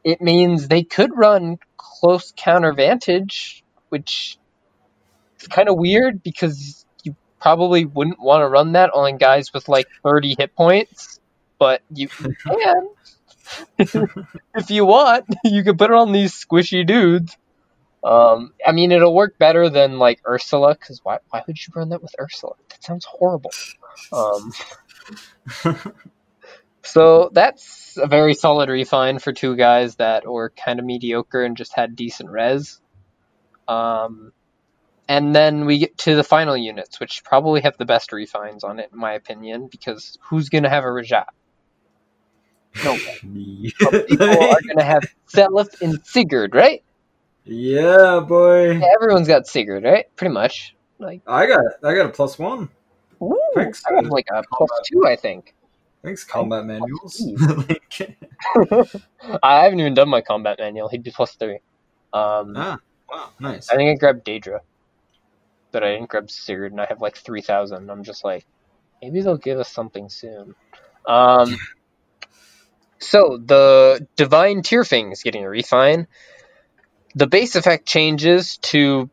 [0.04, 4.38] it means they could run close counter vantage, which
[5.40, 9.70] is kind of weird because you probably wouldn't want to run that on guys with
[9.70, 11.20] like 30 hit points,
[11.60, 12.08] but you
[12.44, 12.90] can.
[13.78, 17.38] if you want, you can put it on these squishy dudes.
[18.04, 21.90] Um, I mean, it'll work better than like Ursula, because why, why would you run
[21.90, 22.54] that with Ursula?
[22.70, 23.52] That sounds horrible.
[24.14, 24.54] Um,
[26.84, 31.58] so that's a very solid refine for two guys that were kind of mediocre and
[31.58, 32.80] just had decent res.
[33.68, 34.32] Um,
[35.10, 38.80] and then we get to the final units, which probably have the best refines on
[38.80, 41.26] it, in my opinion, because who's going to have a Rhajat?
[42.84, 42.96] No.
[44.08, 46.84] People are going to have Seliph and Sigurd, right?
[47.48, 48.74] Yeah, boy.
[48.74, 50.06] Yeah, everyone's got Sigurd, right?
[50.16, 50.76] Pretty much.
[51.00, 52.70] Like, I got I got a plus one.
[53.22, 55.54] ooh, Thanks, I have like a plus two, I think.
[56.04, 57.22] Thanks, combat manuals.
[59.44, 60.90] I haven't even done my combat manual.
[60.90, 61.60] He'd be plus three.
[62.14, 62.78] Um, ah,
[63.10, 63.70] wow, nice.
[63.70, 64.62] I think I grabbed Deirdre,
[65.72, 67.90] but I didn't grab Sigurd, and I have like three thousand.
[67.90, 68.46] I'm just like,
[69.02, 70.56] maybe they'll give us something soon.
[71.06, 71.58] Um,
[73.00, 76.08] so the Divine Tyrfing is getting a refine.
[77.18, 79.10] The base effect changes to,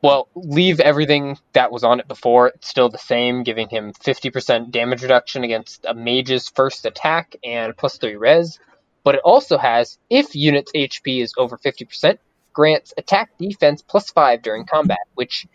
[0.00, 2.48] well, leave everything that was on it before.
[2.48, 7.76] It's still the same, giving him 50% damage reduction against a mage's first attack and
[7.76, 8.58] plus 3 res.
[9.04, 12.16] But it also has, if unit's HP is over 50%,
[12.54, 15.46] grants attack defense plus 5 during combat, which,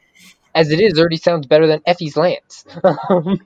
[0.53, 2.63] as it is, already sounds better than Effie's Lance.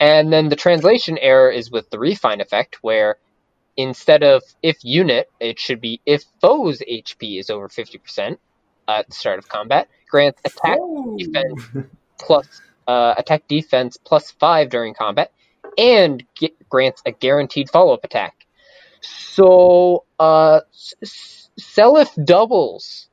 [0.00, 3.18] and then the translation error is with the refine effect, where
[3.76, 8.38] instead of if unit, it should be if foe's HP is over 50%
[8.88, 10.78] at the start of combat, grants attack
[11.16, 11.62] defense
[12.18, 15.32] plus uh, attack defense plus five during combat,
[15.78, 18.46] and get, grants a guaranteed follow up attack.
[19.00, 23.08] So, uh, S- S- Seliph doubles.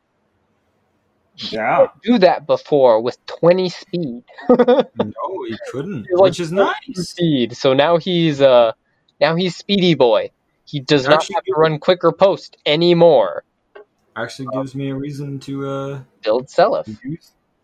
[1.36, 1.88] Yeah.
[2.04, 4.24] Do that before with 20 speed.
[4.98, 6.08] No, he couldn't.
[6.12, 6.76] Like, which is nice.
[6.96, 7.56] speed.
[7.56, 8.74] So now he's uh
[9.22, 10.32] now he's speedy boy.
[10.70, 13.44] He does not Actually, have to run quicker post anymore.
[14.16, 16.86] Actually gives me a reason to uh Build Seliph.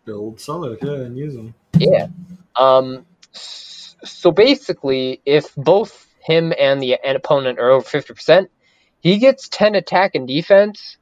[0.06, 1.54] build Sulluk, yeah, and use them.
[1.78, 2.08] Yeah.
[2.56, 3.06] Um.
[3.32, 8.50] So basically, if both him and the an opponent are over fifty percent,
[9.02, 10.98] he gets ten attack and defense.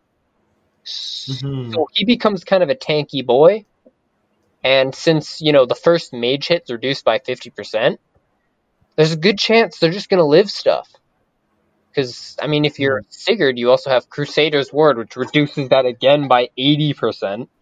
[0.84, 1.74] Mhm.
[1.74, 3.64] So he becomes kind of a tanky boy.
[4.62, 8.02] And since you know the first mage hit's reduced by fifty percent,
[8.98, 10.90] there's a good chance they're just gonna live stuff.
[11.94, 16.28] Because I mean, if you're Sigurd, you also have Crusader's Ward, which reduces that again
[16.28, 17.50] by eighty percent.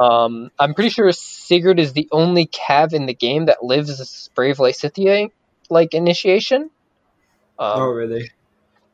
[0.00, 4.34] Um, I'm pretty sure Sigurd is the only cav in the game that lives a
[4.34, 5.30] Brave Lysithea
[5.68, 6.70] like initiation.
[7.58, 8.30] Um, oh really?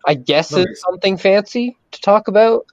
[0.05, 2.67] I guess it's something fancy to talk about.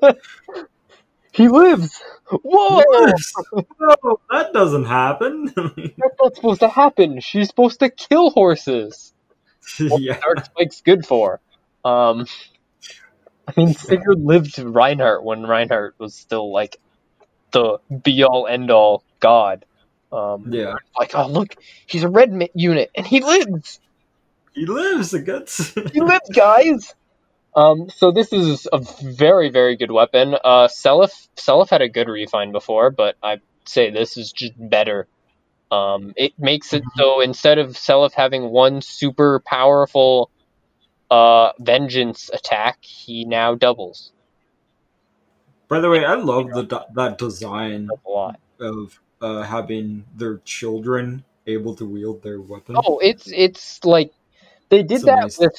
[1.32, 2.00] he lives.
[2.30, 2.82] Whoa!
[3.80, 5.52] no, that doesn't happen.
[5.54, 7.20] That's not supposed to happen.
[7.20, 9.11] She's supposed to kill horses.
[9.78, 10.18] yeah.
[10.20, 11.40] Dark Spike's good for.
[11.84, 12.26] Um,
[13.48, 16.76] I mean, Sigurd lived Reinhardt when Reinhardt was still like
[17.52, 19.64] the be all end all god.
[20.12, 20.74] Um, Yeah.
[20.98, 21.56] like, oh look,
[21.86, 23.80] he's a red unit and he lives.
[24.52, 25.72] He lives the guts.
[25.92, 26.94] He lives, guys.
[27.54, 30.34] Um, so this is a very, very good weapon.
[30.42, 35.06] Uh, Seliph, Seliph had a good refine before, but I'd say this is just better.
[35.72, 40.30] Um, it makes it so instead of Seliph having one super powerful
[41.10, 44.12] uh, vengeance attack, he now doubles
[45.68, 47.88] By the way, I love the that design
[48.60, 52.76] of uh, having their children able to wield their weapon.
[52.76, 54.12] Oh, it's it's like
[54.68, 55.38] they did So that nice.
[55.38, 55.54] with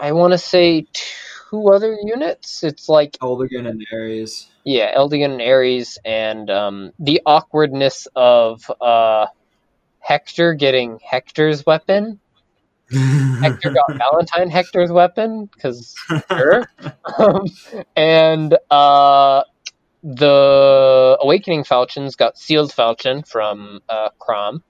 [0.00, 2.64] I want to say two other units.
[2.64, 4.48] It's like Eldigan and Ares.
[4.64, 9.26] Yeah, Eldigan and Ares, and um, the awkwardness of uh,
[10.06, 12.20] Hector getting Hector's weapon.
[12.92, 15.94] Hector got Valentine Hector's weapon because
[16.30, 16.64] sure.
[17.18, 17.46] um,
[17.96, 19.42] and uh,
[20.04, 24.60] the Awakening Falchions got Sealed Falchion from uh, Chrom,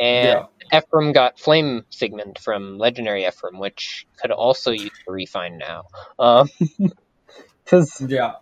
[0.00, 0.40] and
[0.72, 0.78] yeah.
[0.78, 5.84] Ephraim got Flame Siegmund from Legendary Ephraim, which could also use the refine now.
[7.64, 8.34] Because Yeah.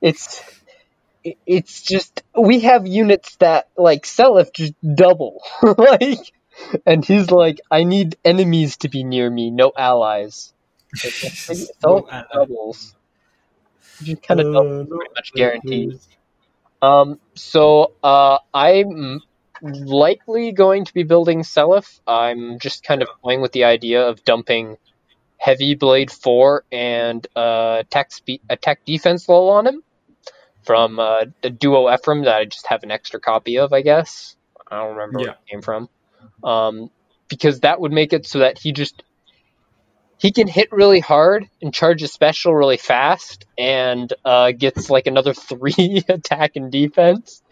[0.00, 0.63] it's it-
[1.46, 5.42] it's just we have units that like Seliph just double.
[5.62, 6.32] Like
[6.86, 10.52] and he's like I need enemies to be near me no allies.
[10.96, 12.94] Seliph No, doubles.
[14.02, 15.98] Just kind of uh, double pretty much guaranteed.
[16.82, 19.20] Um so uh I'm
[19.62, 24.24] likely going to be building Seliph I'm just kind of playing with the idea of
[24.24, 24.76] dumping
[25.38, 29.82] Heavy Blade 4 and uh, attack, spe- attack defense low on him
[30.64, 34.36] from uh, the Duo Ephraim that I just have an extra copy of, I guess.
[34.70, 35.26] I don't remember Yeah.
[35.26, 35.88] where it came from.
[36.42, 36.90] Um,
[37.28, 39.02] because that would make it so that he just
[40.18, 45.06] he can hit really hard and charge a special really fast, and uh, gets like
[45.06, 47.42] another three attack and defense.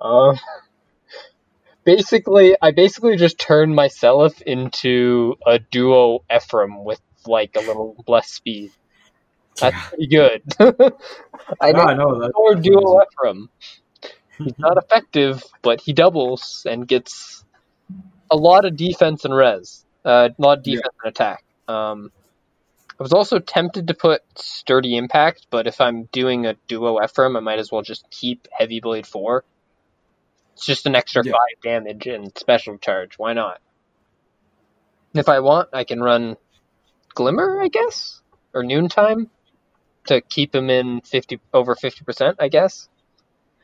[0.00, 0.38] Um,
[1.84, 8.30] basically, I basically just turned myself into a duo Ephraim with like a little less
[8.30, 8.72] speed.
[9.58, 10.42] That's pretty good.
[11.60, 12.32] I Yeah, know I know that.
[12.34, 13.48] or duo Ephraim.
[14.38, 17.44] He's not effective, but he doubles and gets
[18.30, 19.84] a lot of defense and res.
[20.04, 20.76] Uh, a lot of Yeah.
[20.76, 21.44] defense and attack.
[21.68, 22.10] Um,
[22.98, 27.36] I was also tempted to put sturdy impact, but if I'm doing a duo Ephraim,
[27.36, 29.44] I might as well just keep heavy blade four.
[30.54, 31.32] It's just an extra Yeah.
[31.32, 33.14] five damage and special charge.
[33.18, 33.60] Why not?
[35.14, 36.36] If I want, I can run
[37.14, 38.20] Glimmer, I guess,
[38.54, 39.30] or Noontime
[40.06, 42.36] to keep him in fifty over fifty percent.
[42.40, 42.88] I guess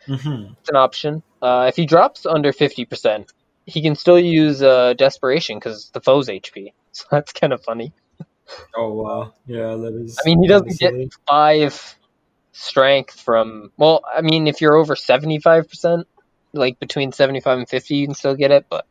[0.08, 0.56] Mhm.
[0.60, 1.22] it's an option.
[1.42, 3.32] Uh, if he drops under fifty percent,
[3.66, 6.72] he can still use uh, Desperation because the foe's HP.
[6.92, 7.92] So that's kind of funny.
[8.74, 10.16] Oh wow, yeah, that is.
[10.18, 10.94] I mean, he doesn't get
[11.28, 11.96] five
[12.52, 13.70] strength from.
[13.76, 16.06] Well, I mean, if you're over seventy five percent,
[16.54, 18.64] like between seventy five and fifty, you can still get it.
[18.70, 18.86] But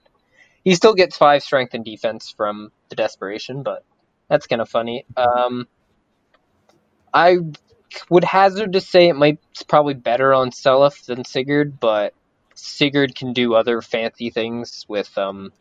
[0.63, 3.63] he still gets five strength and defense from the Desperation.
[3.63, 3.83] But
[4.29, 5.05] that's kind of funny.
[5.17, 5.67] Um,
[7.15, 7.37] I
[8.09, 12.13] would hazard to say it might it's probably better on Seliph than Sigurd, but
[12.53, 15.53] Sigurd can do other fancy things with um,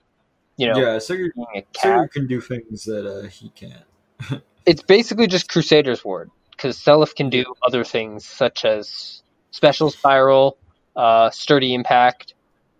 [0.56, 1.82] you know, Yeah, Sigurd, being a cat.
[1.82, 4.42] Sigurd can do things that uh, he can't.
[4.66, 10.58] it's basically just Crusader's Ward because Seliph can do other things such as Special Spiral,
[10.96, 12.34] uh, Sturdy Impact.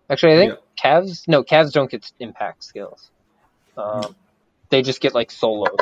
[0.09, 3.09] Actually, I think Cavs no Cavs don't get impact skills.
[3.77, 4.15] Um,
[4.69, 5.77] they just get like solos.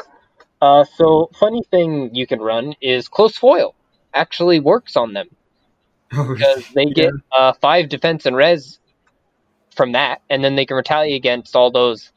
[0.63, 3.75] Uh, so funny thing you can run is Close Foil.
[4.13, 5.27] Actually works on them
[6.37, 6.93] because they Yeah.
[6.95, 8.79] get uh, five defense and res
[9.75, 12.11] from that, and then they can retaliate against all those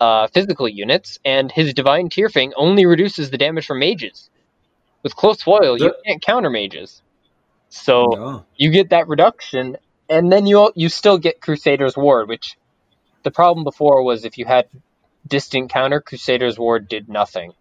[0.00, 1.18] uh, physical units.
[1.24, 4.30] And his divine Tyrfing only reduces the damage from mages.
[5.04, 7.02] With close foil, you can't counter mages,
[7.70, 8.46] so No.
[8.56, 9.78] you get that reduction,
[10.10, 12.56] and then you you still get Crusader's Ward, which
[13.24, 14.66] the problem before was if you had
[15.26, 17.52] distant counter, Crusader's Ward did nothing,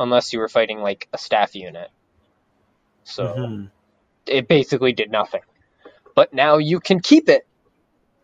[0.00, 1.90] unless you were fighting like a staff unit.
[3.04, 3.70] So Mhm.
[4.26, 5.42] it basically did nothing.
[6.14, 7.46] But now you can keep it,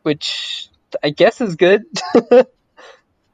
[0.03, 0.69] which
[1.03, 1.85] I guess is good.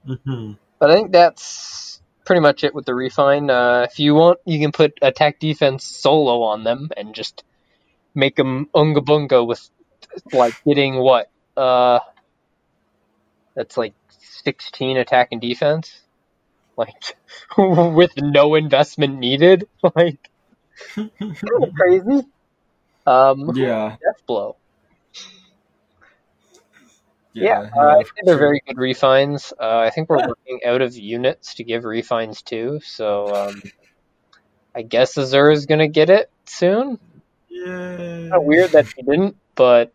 [0.06, 0.58] Mhm.
[0.80, 3.48] but I think that's pretty much it with the refine.
[3.50, 7.44] Uh, if you want, you can put attack defense solo on them and just
[8.14, 9.68] make them unga bunga with
[10.32, 11.30] like getting what?
[11.56, 12.00] Uh,
[13.54, 13.94] that's like
[14.42, 16.01] 16 attack and defense.
[16.76, 17.16] Like
[17.58, 19.66] with no investment needed.
[19.96, 20.30] Like
[21.76, 22.26] crazy.
[23.06, 23.90] Um, yeah.
[23.90, 24.56] death blow.
[27.34, 29.52] Yeah, uh, I think they're very good refines.
[29.58, 30.26] Uh, I think we're Yeah.
[30.28, 33.62] working out of units to give refines too, so um,
[34.74, 36.98] I guess Azur is gonna get it soon.
[37.48, 37.96] Yeah.
[37.96, 39.92] Kind of weird that he didn't, but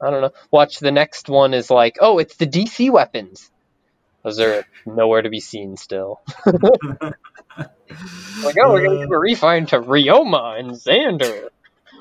[0.00, 0.32] I don't know.
[0.52, 3.50] Watch the next one is like, oh, it's the DC weapons.
[4.24, 6.20] Azur nowhere to be seen still.
[8.44, 11.48] Like, oh, we're gonna uh, give a refine to Ryoma and Xander.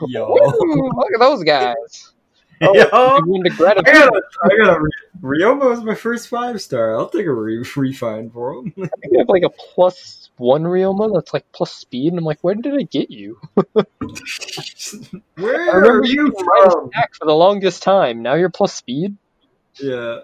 [0.07, 0.27] Yo.
[0.29, 1.75] Woo, look at those guys.
[2.59, 2.85] Oh, Yo.
[2.85, 3.83] give one to Greta.
[3.85, 4.89] I got a, I got a,
[5.21, 6.97] Ryoma was my first five star.
[6.97, 8.73] I'll take a re- refine for him.
[8.77, 12.25] I think I have like a plus one Ryoma that's like plus speed, and I'm
[12.25, 13.39] like, where did I get you?
[15.35, 16.89] Where are remember you you from?
[17.19, 18.23] for the longest time.
[18.23, 19.17] Now you're plus speed.
[19.79, 20.21] Yeah.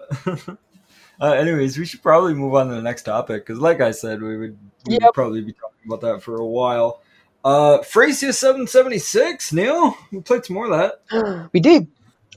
[1.20, 4.20] Uh, anyways, we should probably move on to the next topic because, like I said,
[4.20, 5.14] we would, we would Yep.
[5.14, 7.02] probably be talking about that for a while.
[7.44, 9.52] Uh, Thracia seven seventy six.
[9.52, 11.48] Neil, we played some more of that.
[11.52, 11.86] we did.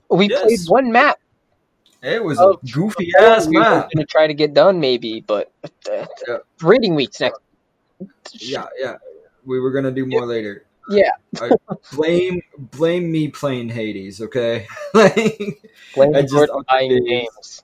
[0.09, 0.41] We Yes.
[0.43, 1.17] played one map.
[2.03, 3.89] It was Oh, a goofy ass we map.
[3.93, 5.51] gonna try to get done maybe, but
[5.91, 6.37] uh, Yeah.
[6.61, 7.39] rating weeks next.
[8.33, 8.97] Yeah, yeah.
[9.45, 10.65] We were gonna do more later.
[10.89, 11.11] Yeah.
[11.41, 11.51] I,
[11.93, 14.67] blame blame me playing Hades, okay?
[14.93, 15.15] like,
[15.93, 17.63] Blame I just games.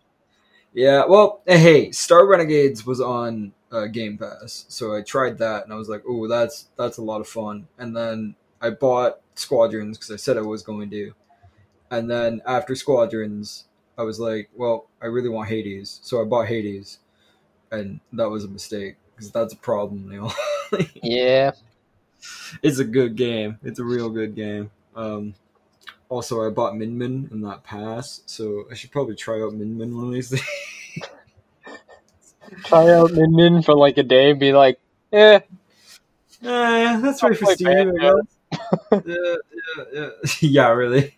[0.73, 5.73] Yeah, well, hey, Star Renegades was on uh, Game Pass, so I tried that, and
[5.73, 9.97] I was like, "Oh, that's that's a lot of fun." And then I bought Squadrons
[9.97, 11.13] because I said I was going to,
[11.91, 13.65] and then after Squadrons,
[13.97, 16.99] I was like, "Well, I really want Hades," so I bought Hades,
[17.71, 20.33] and that was a mistake because that's a problem, you know.
[21.03, 21.51] Yeah.
[22.61, 23.59] it's a good game.
[23.63, 24.71] It's a real good game.
[24.95, 25.35] Um,
[26.09, 29.77] also, I bought Min Min in that pass, so I should probably try out Min
[29.77, 30.43] Min one of these days.
[32.65, 34.79] Try out Min Min for like a day and be like,
[35.11, 35.39] eh,
[36.45, 37.67] Eh, that's I'll right for play Steve.
[37.67, 38.15] I Banjo.
[39.05, 39.35] yeah,
[39.75, 40.09] yeah, yeah.
[40.41, 41.15] yeah, really.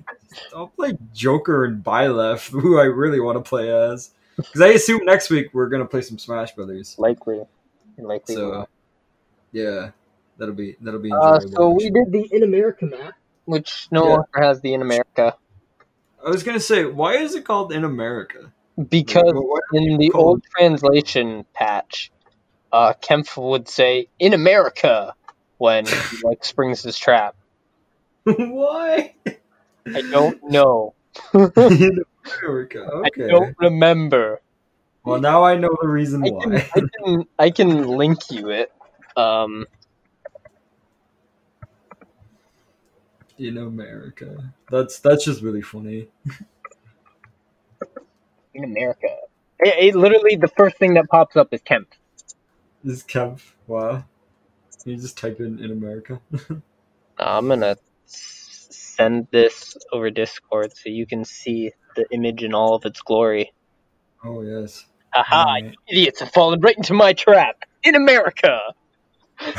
[0.55, 4.11] I'll play Joker and Byleth, who I really want to play as.
[4.35, 6.95] Because I assume next week we're gonna play some Smash Brothers.
[6.99, 7.43] likely.
[7.97, 8.35] Likely.
[8.35, 8.67] So
[9.51, 9.91] Yeah,
[10.37, 11.55] that'll be that'll be Uh, enjoyable.
[11.55, 13.13] so we did the In America map,
[13.45, 14.09] which no Yeah.
[14.11, 15.35] longer has the In America
[16.25, 18.51] I was gonna say, why is it called in America?
[18.89, 20.25] Because what- in the called?
[20.25, 22.11] old translation patch,
[22.71, 25.15] uh, Kempf would say "In America"
[25.57, 27.35] when he like springs his trap.
[28.23, 29.13] why?
[29.95, 30.95] I don't know.
[31.33, 32.03] in
[32.41, 32.89] America.
[33.03, 33.27] I Okay.
[33.27, 34.41] don't remember.
[35.03, 36.69] Well, now I know the reason I can, why.
[36.75, 38.71] I can I can link you it.
[39.15, 39.65] Um,
[43.37, 44.53] in America.
[44.69, 46.07] That's that's just really funny.
[48.55, 49.07] in America,
[49.59, 51.87] it, it literally the first thing that pops up is Kempf.
[52.83, 53.41] This Kev.
[53.67, 54.03] Wow.
[54.81, 56.21] Can you just type in in America?
[57.17, 62.85] I'm gonna send this over Discord so you can see the image in all of
[62.85, 63.51] its glory.
[64.23, 64.85] oh yes.
[65.13, 65.63] Haha, Alright.
[65.65, 67.63] you idiots have fallen right into my trap.
[67.83, 68.59] In America.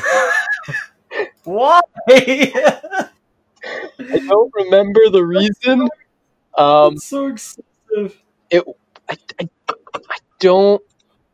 [1.44, 1.80] Why?
[2.08, 3.08] I
[3.98, 5.88] don't remember the reason.
[6.58, 8.22] Um, so excessive.
[9.08, 9.48] I, I,
[9.94, 10.82] I don't.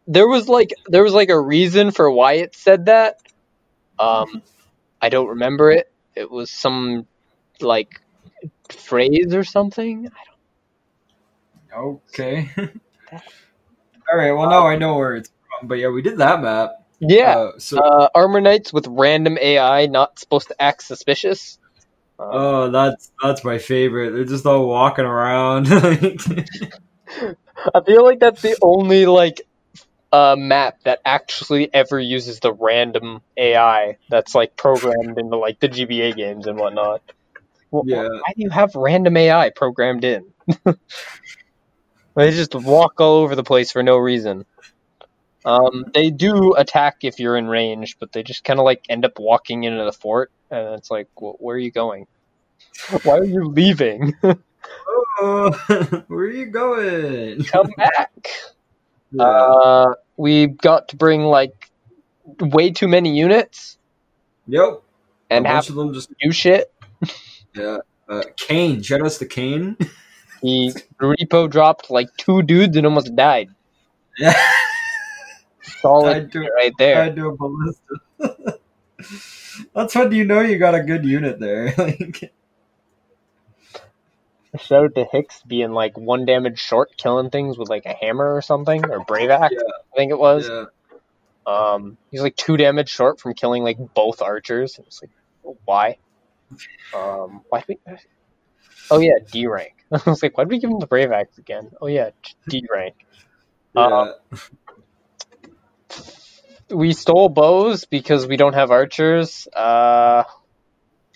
[0.07, 3.19] There was like there was like a reason for why it said that.
[3.99, 4.43] Um,
[5.01, 5.93] I don't remember it.
[6.15, 7.07] It was some
[7.61, 8.01] like
[8.69, 10.09] phrase or something.
[10.09, 12.01] I don't.
[12.11, 12.51] Okay.
[14.13, 14.33] All right.
[14.33, 15.69] Well, now I know where it's from.
[15.69, 16.85] But yeah, we did that map.
[17.01, 17.37] Yeah.
[17.37, 17.79] Uh, so.
[17.79, 21.59] Uh, Armor Knights with random AI not supposed to act suspicious.
[22.19, 24.11] Uh, Oh, that's that's my favorite.
[24.13, 25.67] They're just all walking around.
[27.75, 29.43] I feel like that's the only like
[30.13, 35.69] uh, map that actually ever uses the random AI that's like programmed into like the
[35.69, 37.03] GBA games and whatnot.
[37.71, 38.09] Well, Yeah.
[38.09, 40.27] Why do you have random AI programmed in?
[42.15, 44.45] they just walk all over the place for no reason.
[45.45, 49.05] Um, they do attack if you're in range, but they just kind of like end
[49.05, 52.07] up walking into the fort, and it's like, well, where are you going?
[53.03, 54.15] Why are you leaving?
[54.89, 57.45] oh, where are you going?
[57.45, 58.29] Come back.
[59.15, 59.25] Yeah.
[59.25, 61.71] Uh, we got to bring like
[62.41, 63.77] way too many units
[64.47, 64.81] yep.
[65.29, 66.73] and half of them just do shit.
[67.55, 67.81] yeah.
[68.09, 69.77] Uh, Kane, shout outs to Kane.
[70.41, 73.51] He repo dropped like two dudes and almost died.
[74.17, 74.33] yeah.
[75.83, 76.41] Solid I do.
[76.41, 77.11] right I there.
[77.11, 78.59] do a ballista.
[79.75, 81.75] That's when you know you got a good unit there.
[81.77, 82.33] like,
[84.61, 88.35] Shout out to Hicks being like one damage short, killing things with like a hammer
[88.35, 89.63] or something, or Brave Axe, Yeah.
[89.93, 90.49] I think it was.
[90.49, 90.65] yeah.
[91.45, 94.79] Um, he's like two damage short from killing like both archers.
[94.87, 95.11] It's like,
[95.65, 95.97] why?
[96.95, 97.97] Um, why did we?
[98.91, 99.75] Oh yeah, D rank.
[99.93, 101.71] I was like, why did we give him the Brave Axe again?
[101.81, 102.11] Oh yeah,
[102.49, 102.95] D rank.
[103.75, 104.13] Yeah.
[106.71, 109.47] We stole bows because we don't have archers.
[109.55, 110.25] Uh,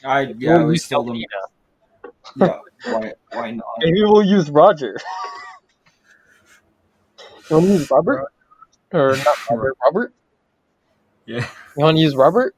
[0.04, 1.16] I yeah, we'll we stole them.
[1.16, 2.58] Yeah.
[2.86, 3.66] Why why not?
[3.78, 4.96] Maybe we'll use Roger.
[7.50, 8.32] you want to use Robert?
[8.92, 9.76] Or not Robert?
[9.84, 10.14] Robert?
[11.26, 11.48] Yeah.
[11.76, 12.54] You want to use Robert?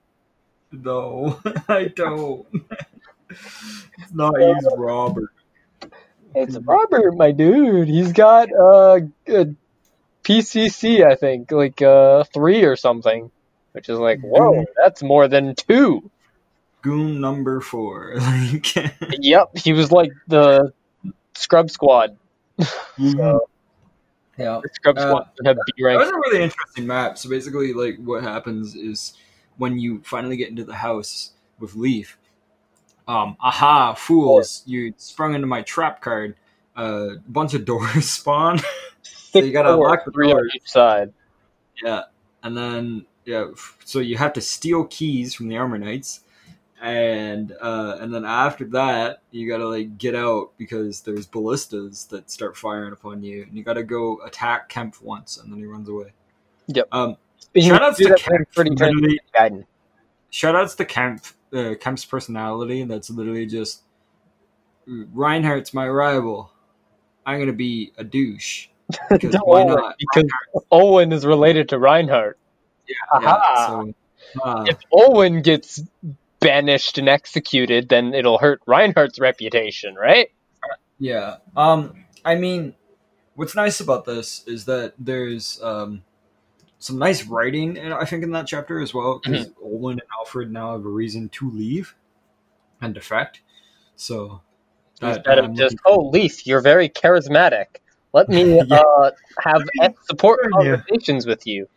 [0.71, 2.47] No, I don't.
[3.31, 5.31] It's not use Robert.
[6.35, 7.89] It's Robert, my dude.
[7.89, 9.47] He's got uh, a
[10.25, 13.31] PCC, I think, like uh, three or something,
[13.73, 16.11] which is like, whoa, that's more than two.
[16.83, 18.15] Goon number four.
[18.21, 18.75] Like
[19.21, 20.73] Yep, he was like the
[21.35, 22.17] Scrub Squad.
[22.97, 23.39] yeah.
[24.37, 25.99] The Scrub Uh, Squad would have B rank.
[26.01, 27.19] That was a really interesting map.
[27.19, 29.15] So basically, like what happens is
[29.57, 32.17] when you finally get into the house with Leif,
[33.09, 34.63] um, aha, fools!
[34.67, 36.37] You sprung into my trap card.
[36.77, 38.61] Uh, a bunch of doors spawn.
[39.03, 40.53] so you gotta Four, lock the three on doors.
[40.55, 41.13] each side.
[41.83, 42.03] Yeah,
[42.45, 46.21] and then yeah, f- so you have to steal keys from the armor knights,
[46.81, 52.31] and uh, and then after that you gotta like get out because there's ballistas that
[52.31, 55.89] start firing upon you, and you gotta go attack Kempf once, and then he runs
[55.89, 56.13] away.
[56.69, 56.89] Yep.
[56.93, 57.17] Um,
[57.57, 58.55] Shout outs to Kempf.
[58.55, 59.21] pretty Literally,
[60.31, 61.35] shout outs to Kempf.
[61.53, 62.85] Uh, Kempf's personality.
[62.85, 63.83] That's literally just
[64.87, 66.53] Reinhardt's my rival.
[67.27, 68.69] I'm gonna be a douche.
[69.11, 69.95] Because why Olwen, not?
[69.99, 70.31] Because
[70.73, 72.39] Olwen is related to Reinhardt.
[72.87, 73.67] Yeah, Aha.
[73.67, 75.83] so, uh, If Olwen gets
[76.41, 80.31] banished and executed, then it'll hurt Reinhardt's reputation, right?
[80.99, 81.37] Yeah.
[81.57, 82.05] Um.
[82.25, 82.75] I mean,
[83.35, 86.03] what's nice about this is that there's um
[86.81, 90.51] some nice writing, and I think in that chapter as well, because Olwen and Alfred
[90.53, 91.95] now have a reason to leave
[92.81, 93.41] and defect.
[93.97, 94.41] So
[95.01, 97.67] that, Instead of just, oh, Leif, you're very charismatic.
[98.13, 98.77] Let me Yeah.
[98.81, 99.11] uh,
[99.41, 99.63] have
[100.09, 101.69] support conversations with you.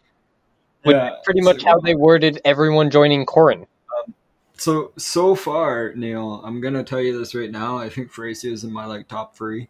[0.84, 3.66] Which Yeah, pretty much so- how they worded everyone joining Corin.
[4.62, 7.80] So so far, Neil, I'm gonna tell you this right now.
[7.80, 9.68] I think Thracia is in my like top three.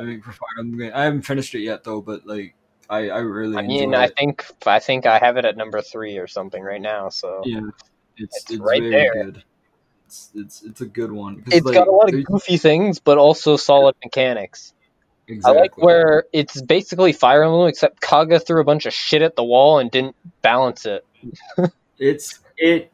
[0.00, 2.54] I think for Fire Emblem, I haven't finished it yet though, but like
[2.88, 4.14] I I really I mean, enjoy I it.
[4.16, 7.10] think I think I have it at number three or something right now.
[7.10, 7.60] So yeah,
[8.16, 9.24] it's It's it's, right very there.
[9.24, 9.44] good.
[10.06, 11.42] It's, it's it's a good one.
[11.48, 14.72] it's like, got a lot of goofy things, but also solid mechanics.
[15.26, 15.58] exactly.
[15.58, 19.36] I like where it's basically Fire Emblem, except Kaga threw a bunch of shit at
[19.36, 21.04] the wall and didn't balance it.
[21.98, 22.90] it's it.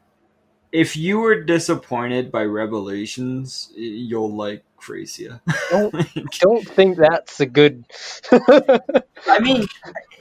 [0.71, 5.41] If you were disappointed by Revelations, you'll like Thracia.
[6.39, 7.85] Don't think that's a good.
[8.31, 9.67] I mean,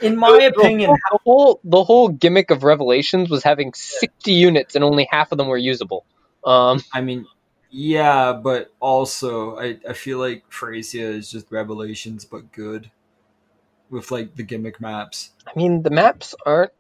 [0.01, 4.85] in my opinion, the whole the whole gimmick of Revelations was having sixty units and
[4.85, 6.05] only half of them were usable.
[6.45, 7.27] Um, I mean,
[7.71, 12.91] yeah, but also I, I feel like Thracia is just Revelations, but good
[13.91, 15.31] with like the gimmick maps.
[15.47, 16.73] I mean, the maps aren't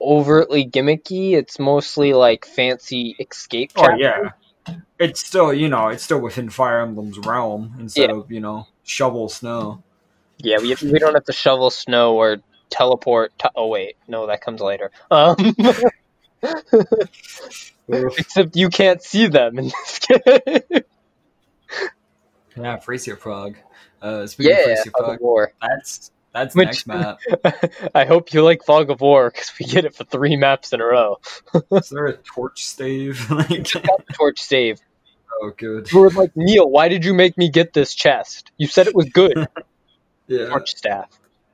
[0.00, 1.32] overtly gimmicky.
[1.32, 3.72] It's mostly like fancy escape.
[3.76, 4.30] Oh yeah,
[4.98, 9.28] it's still you know it's still within Fire Emblem's realm instead of you know shovel
[9.28, 9.82] snow.
[10.38, 12.38] Yeah, we, we don't have to shovel snow or
[12.70, 13.38] teleport.
[13.40, 14.90] To, oh wait, no, that comes later.
[15.10, 15.36] Um,
[17.88, 20.82] except you can't see them in this game.
[22.56, 23.56] Yeah, Thracia Frog.
[24.02, 25.52] Uh, speaking yeah, of Fog Frog, War.
[25.60, 27.18] that's that's Which- next map.
[27.94, 30.80] I hope you like Fog of War because we get it for three maps in
[30.80, 31.18] a row.
[31.72, 33.30] Is there a torch stave?
[33.30, 34.80] like, Got torch save.
[35.42, 35.90] oh, good.
[35.90, 38.52] You were like, Neil, why did you make me get this chest?
[38.58, 39.48] You said it was good.
[40.28, 40.46] Yeah.
[40.46, 41.08] torch staff.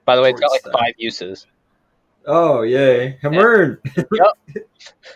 [0.04, 0.72] By the way, it's got like staff.
[0.72, 1.46] five uses.
[2.26, 3.80] Oh yay, Hammer.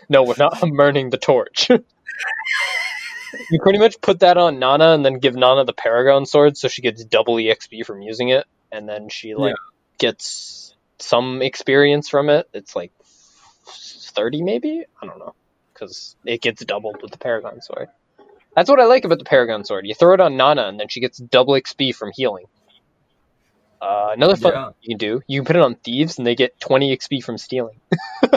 [0.08, 1.68] No, we're not burning the torch.
[1.68, 6.68] you pretty much put that on Nanna and then give Nanna the Paragon sword so
[6.68, 9.56] she gets double EXP from using it, and then she like
[9.98, 12.46] gets some experience from it.
[12.52, 12.92] It's like
[14.14, 14.84] thirty maybe.
[15.02, 15.34] I don't know
[15.72, 17.88] because it gets doubled with the Paragon sword.
[18.54, 19.86] That's what I like about the Paragon sword.
[19.86, 22.44] You throw it on Nanna and then she gets double XP from healing.
[23.80, 24.64] Uh, another fun Yeah.
[24.66, 27.24] thing you can do, you can put it on thieves and they get 20 XP
[27.24, 27.80] from stealing.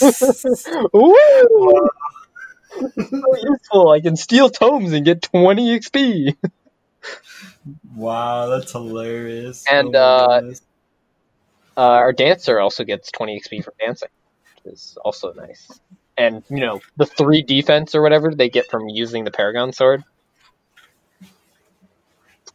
[0.92, 1.14] Woo!
[2.80, 3.90] so useful.
[3.90, 6.34] I can steal tomes and get 20 XP.
[7.94, 9.64] Wow, that's hilarious.
[9.70, 10.52] And, Oh uh.
[11.76, 14.08] Uh, our dancer also gets 20 XP from dancing,
[14.64, 15.80] which is also nice.
[16.18, 20.04] And, you know, the three defense or whatever they get from using the Paragon sword.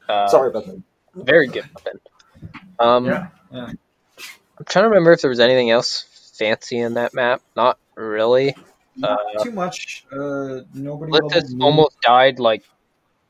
[0.08, 0.82] Uh, Sorry about that.
[1.16, 2.00] Very good weapon.
[2.78, 3.72] Um, Yeah, yeah.
[4.58, 7.42] I'm trying to remember if there was anything else fancy in that map.
[7.56, 8.56] Not really.
[8.96, 10.06] Not Uh, too much.
[10.12, 11.12] Uh, nobody.
[11.12, 12.64] Blitzes leveled almost died like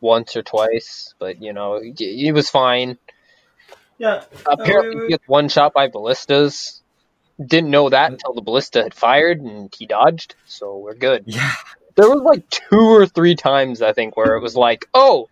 [0.02, 2.98] once or twice, but you know he, he was fine.
[3.98, 4.24] Yeah.
[4.46, 6.82] Apparently, wait, he gets one shot by ballistas.
[7.44, 11.24] Didn't know that until the ballista had fired and he dodged, so we're good.
[11.28, 11.52] Yeah.
[11.96, 15.30] There was like two or three times I think where it was like, oh,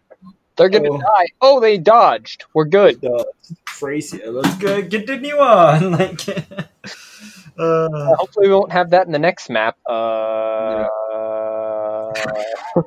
[0.55, 0.97] they're gonna Oh.
[0.99, 1.27] die.
[1.41, 2.45] Oh, they dodged.
[2.53, 3.03] We're good.
[3.03, 3.23] Uh,
[3.67, 5.91] Thracia, let's go continue on.
[5.97, 6.27] Like.
[7.57, 9.77] uh, Hopefully, we won't have that in the next map.
[9.87, 10.87] Uh,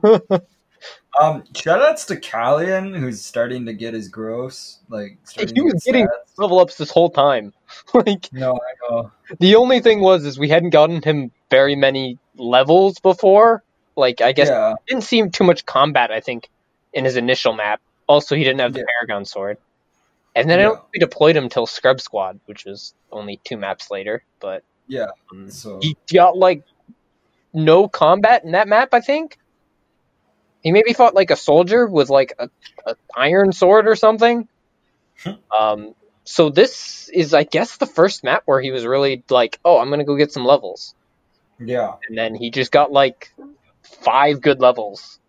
[1.20, 4.78] um, shoutouts to Callian, who's starting to get his gross.
[4.88, 6.38] Like, starting He was get getting- stats.
[6.38, 7.52] level ups this whole time.
[7.94, 9.10] like No, I know.
[9.40, 13.62] the only thing was is we hadn't gotten him very many levels before.
[13.96, 14.74] Like I guess Yeah.
[14.86, 16.10] didn't seem too much combat.
[16.10, 16.50] I think
[16.92, 17.80] in his initial map.
[18.08, 18.84] Also, he didn't have the Yeah.
[18.98, 19.58] Paragon sword.
[20.34, 23.56] And then I don't think we deployed him till Scrub Squad, which was only two
[23.56, 24.22] maps later.
[24.38, 25.06] But Yeah.
[25.32, 25.78] um, So.
[25.80, 26.62] he got like
[27.54, 28.90] no combat in that map.
[28.92, 29.38] I think
[30.66, 32.48] he maybe fought like a soldier with like a,
[32.84, 34.48] a iron sword or something.
[35.56, 35.94] um,
[36.24, 39.90] so this is, I guess, the first map where he was really like, "Oh, I'm
[39.90, 40.92] gonna go get some levels,"
[41.60, 41.92] Yeah.
[42.08, 43.30] and then he just got like
[44.02, 45.20] five good levels.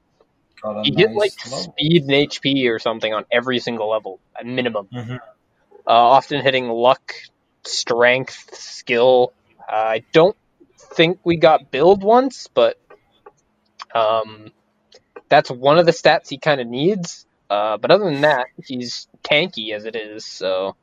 [0.63, 1.73] A He hit nice like level.
[1.75, 4.87] speed and HP or something on every single level at minimum.
[4.91, 5.19] Mhm.
[5.85, 7.13] Uh, often hitting luck,
[7.63, 9.33] strength, skill.
[9.71, 10.35] Uh, I don't
[10.95, 12.79] think we got build once, but
[13.93, 14.51] um,
[15.29, 17.25] that's one of the stats he kind of needs.
[17.49, 20.25] Uh, but other than that, he's tanky as it is.
[20.25, 20.75] So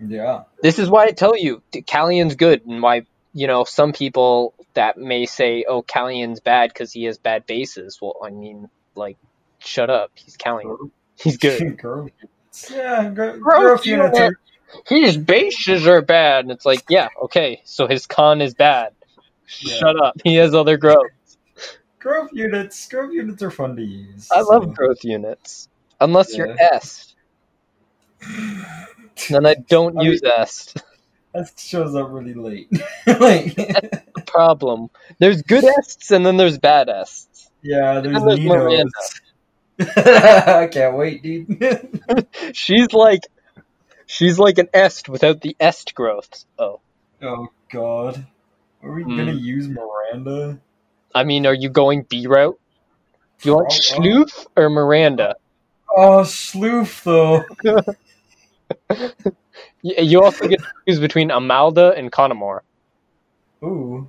[0.00, 0.44] Yeah.
[0.62, 4.96] this is why I tell you, Callian's good, and why you know some people that
[4.96, 9.16] may say, "Oh, Callian's bad because he has bad bases." Well, I mean, like,
[9.58, 10.10] shut up.
[10.14, 10.90] He's Callian.
[11.16, 11.78] He's good.
[12.70, 14.34] Yeah, gro- Growth growth units unit.
[14.86, 18.92] His bases are bad, and it's like, yeah, okay, so his con is bad.
[19.60, 19.74] Yeah.
[19.76, 20.16] Shut up.
[20.22, 21.06] He has other growth.
[22.02, 22.88] Growth units.
[22.88, 24.28] Growth units are fun to use.
[24.32, 24.48] I so.
[24.48, 25.68] love growth units,
[26.00, 26.70] unless you're Yeah.
[26.74, 27.14] est.
[29.30, 30.76] Then I don't use est.
[31.32, 32.68] That shows up really late.
[33.06, 34.88] like, The problem.
[35.18, 37.50] There's good ests and then there's bad ests.
[37.62, 38.92] yeah, there's And there's Ninos.
[39.96, 42.00] I can't wait, dude.
[42.52, 43.22] She's like,
[44.06, 46.44] she's like an est without the est growths.
[46.58, 46.80] Oh,
[47.22, 48.26] oh God,
[48.82, 49.16] are we Hmm.
[49.16, 50.60] gonna use Miranda?
[51.14, 52.58] I mean, are you going B route?
[53.40, 54.24] Do you want Oh,
[54.56, 54.62] oh.
[54.62, 55.36] Or Miranda?
[55.94, 57.44] Oh, Sloof though.
[59.82, 62.62] You also get to choose between Amalda and Connemore.
[63.64, 64.08] Ooh.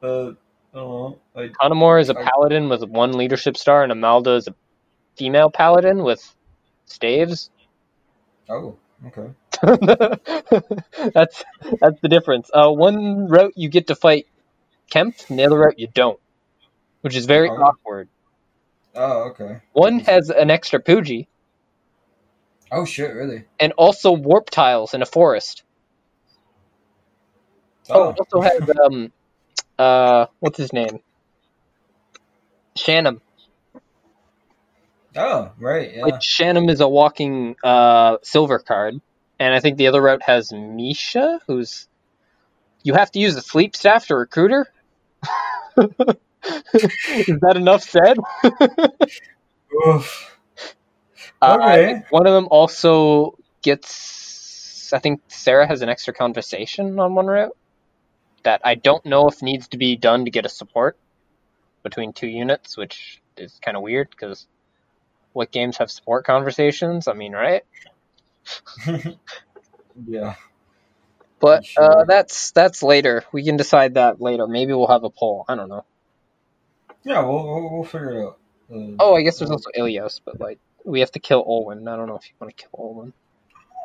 [0.00, 0.34] Uh, I don't
[0.74, 1.18] know.
[1.34, 4.54] Like, Connemore is a I- paladin with one leadership star, and Amalda is a
[5.16, 6.34] female paladin with
[6.84, 7.50] staves.
[8.48, 8.76] oh,
[9.08, 9.28] okay.
[11.12, 11.44] that's
[11.80, 12.48] that's the difference.
[12.54, 14.26] Uh, one route you get to fight
[14.90, 16.20] Kempf, and the other route you don't,
[17.00, 17.56] which is very Oh.
[17.56, 18.08] awkward.
[18.94, 19.60] Oh, okay.
[19.72, 21.26] One has an extra Pooji,
[22.72, 23.44] Oh shit, really?
[23.60, 25.62] and also warp tiles in a forest.
[27.90, 29.12] Oh, it also has um,
[29.78, 31.00] uh, what's his name?
[32.76, 33.20] Shannon.
[35.14, 36.04] Oh, right, yeah.
[36.04, 39.00] Which Shannon is a walking uh silver card,
[39.38, 41.88] and I think the other route has Misha, who's
[42.82, 44.66] you have to use a sleep staff to recruit her.
[45.76, 48.16] is that enough said?
[49.86, 50.38] Oof.
[51.40, 52.02] Uh, Okay.
[52.10, 54.92] one of them also gets.
[54.92, 57.56] I think Sarah has an extra conversation on one route
[58.44, 60.96] that I don't know if needs to be done to get a support
[61.82, 64.46] between two units, which is kind of weird because
[65.32, 67.08] what games have support conversations?
[67.08, 67.62] I mean, right?
[70.06, 70.34] yeah.
[71.40, 72.00] But Sure.
[72.00, 73.24] uh, that's that's later.
[73.32, 74.46] We can decide that later.
[74.46, 75.44] Maybe we'll have a poll.
[75.48, 75.84] I don't know.
[77.04, 78.38] Yeah, we'll, we'll, we'll figure it out.
[78.72, 81.88] Uh, Oh, I guess there's also Ilios, but like we have to kill Olwen.
[81.88, 83.12] I don't know if you want to kill Olwen.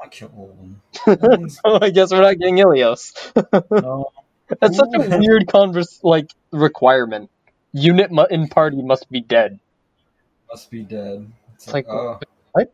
[0.04, 0.30] I kill
[1.06, 1.50] them.
[1.64, 3.14] oh, I guess we're not getting Ilios.
[3.72, 4.12] no.
[4.60, 7.30] That's such a weird converse like requirement.
[7.74, 9.60] Unit mu- in party must be dead.
[10.50, 11.32] Must be dead.
[11.56, 12.20] It's, It's like, oh,
[12.52, 12.74] what?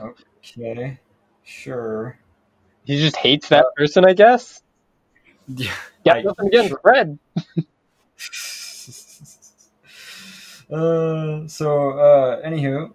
[0.00, 0.98] okay.
[1.42, 2.18] Sure.
[2.90, 4.60] He just hates that person, I guess.
[5.46, 5.72] Yeah.
[6.04, 7.20] Yeah, I- nothing against Fred.
[10.72, 12.92] uh, so, uh, anywho,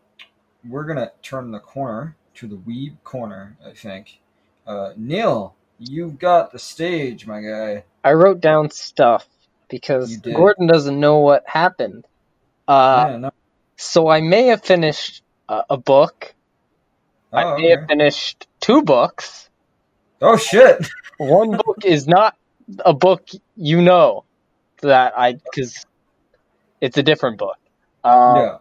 [0.68, 4.20] we're gonna turn the corner to the weeb corner, I think.
[4.68, 7.86] Uh, Neil, you've got the stage, my guy.
[8.04, 9.26] I wrote down stuff
[9.70, 12.06] because Gordon doesn't know what happened.
[12.68, 13.32] Uh, yeah, no.
[13.78, 16.34] so I may have finished uh, a book.
[17.32, 19.50] I Oh, may have finished two books.
[20.22, 20.88] Oh shit!
[21.18, 22.36] One book is not
[22.80, 24.26] a book you know
[24.82, 25.86] that I because
[26.82, 27.58] it's a different book.
[28.04, 28.58] Uh, yeah.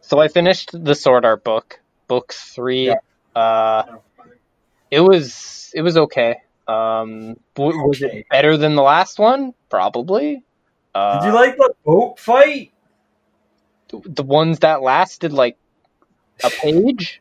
[0.00, 2.86] So I finished the Sword Art book, book three.
[2.88, 2.94] Yeah.
[3.34, 3.96] Uh,
[4.90, 6.36] it was it was okay.
[6.66, 8.20] Um, w- was Okay.
[8.20, 9.52] it better than the last one?
[9.68, 10.42] Probably.
[10.94, 12.70] Uh, Did you like the boat fight?
[14.04, 15.56] the ones that lasted like
[16.42, 17.20] a page?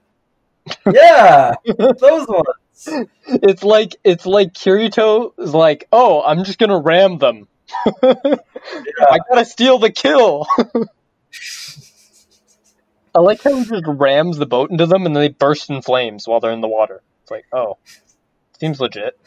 [0.92, 2.48] Yeah, those ones.
[3.26, 7.47] It's like it's like Kirito is like, oh, I'm just gonna ram them.
[8.03, 10.45] I gotta steal the kill.
[13.15, 15.82] I like how he just rams the boat into them and then they burst in
[15.82, 17.01] flames while they're in the water.
[17.24, 17.78] It's like, oh,
[18.59, 19.17] seems legit.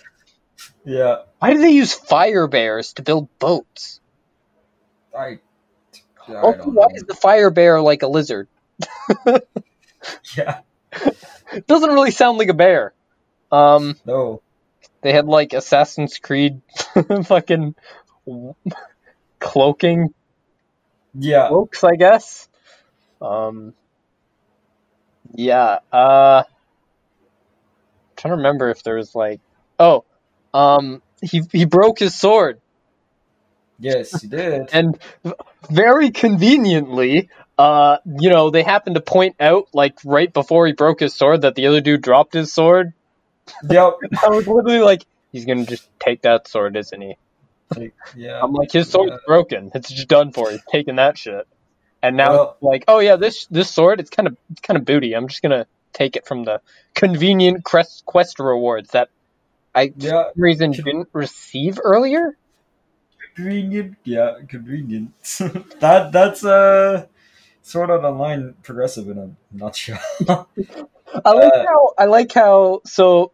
[0.84, 4.01] Yeah, Why do they use fire bears to build boats?
[5.16, 5.38] I.
[6.28, 6.94] I Also, don't why know.
[6.94, 8.49] is the fire bear like a lizard?
[10.36, 10.61] Yeah,
[11.53, 12.92] It doesn't really sound like a bear.
[13.57, 14.43] Um, no.
[15.03, 16.61] they had like Assassin's Creed
[17.25, 17.75] fucking
[19.41, 20.15] cloaking
[21.15, 22.49] Yeah, cloaks, I guess.
[23.21, 23.75] Um,
[25.35, 25.79] yeah.
[25.93, 26.45] Uh,
[28.17, 29.41] trying to remember if there was like,
[29.79, 30.05] oh,
[30.55, 32.61] um, he he broke his sword,
[33.79, 34.69] yes, he did.
[34.73, 34.99] and
[35.71, 41.01] very conveniently, uh, you know, they happened to point out like right before he broke
[41.01, 42.93] his sword that the other dude dropped his sword.
[43.70, 43.94] Yep.
[44.24, 47.16] I was literally like, he's gonna just take that sword, isn't he?
[47.76, 48.40] Like, yeah.
[48.42, 49.18] I'm like, his sword's Yeah.
[49.26, 49.70] broken.
[49.74, 50.51] It's just done for.
[50.51, 51.47] He's taking that shit.
[52.03, 54.84] And now, Well- like, oh yeah, this this sword, it's kind of it's kind of
[54.84, 55.14] booty.
[55.14, 56.61] I'm just gonna take it from the
[56.94, 59.09] convenient quest quest rewards that
[59.74, 62.36] I for Yeah, some reason didn't receive earlier.
[63.34, 63.97] convenient.
[64.05, 65.11] Yeah, convenient.
[65.80, 67.07] that that's uh
[67.62, 69.99] sort of online progressive in a nutshell.
[71.24, 73.32] I like Uh, how I like how so.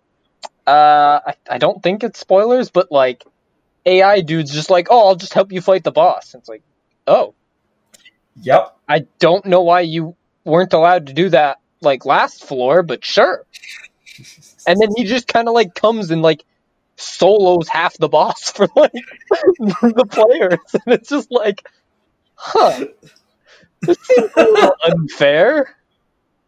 [0.66, 3.24] Uh, I I don't think it's spoilers, but like
[3.86, 6.34] AI dude's just like, oh, I'll just help you fight the boss.
[6.34, 6.62] It's like,
[7.06, 7.34] oh,
[8.40, 8.76] yep.
[8.88, 13.44] I don't know why you weren't allowed to do that like last floor, but sure.
[14.66, 16.44] and then he just kind of like comes and like
[16.96, 18.92] solos half the boss for like
[19.60, 21.66] the players, and it's just like,
[22.34, 22.86] huh,
[23.82, 25.76] this seems a little unfair.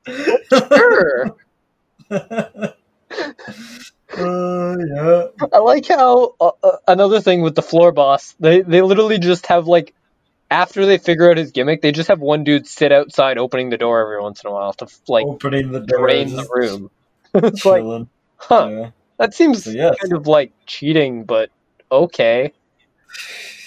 [0.07, 1.37] Sure.
[4.17, 5.27] Uh, yeah.
[5.53, 9.47] I like how uh, uh, another thing with the floor boss, they they literally just
[9.47, 9.95] have like
[10.51, 13.79] after they figure out his gimmick, they just have one dude sit outside opening the
[13.79, 16.07] door every once in a while to like Opening the door.
[16.07, 16.91] drain the room.
[17.35, 17.83] it's like,
[18.37, 18.91] huh, Yeah.
[19.19, 19.97] that seems So, yes.
[20.01, 21.51] kind of like cheating, but
[21.91, 22.53] okay.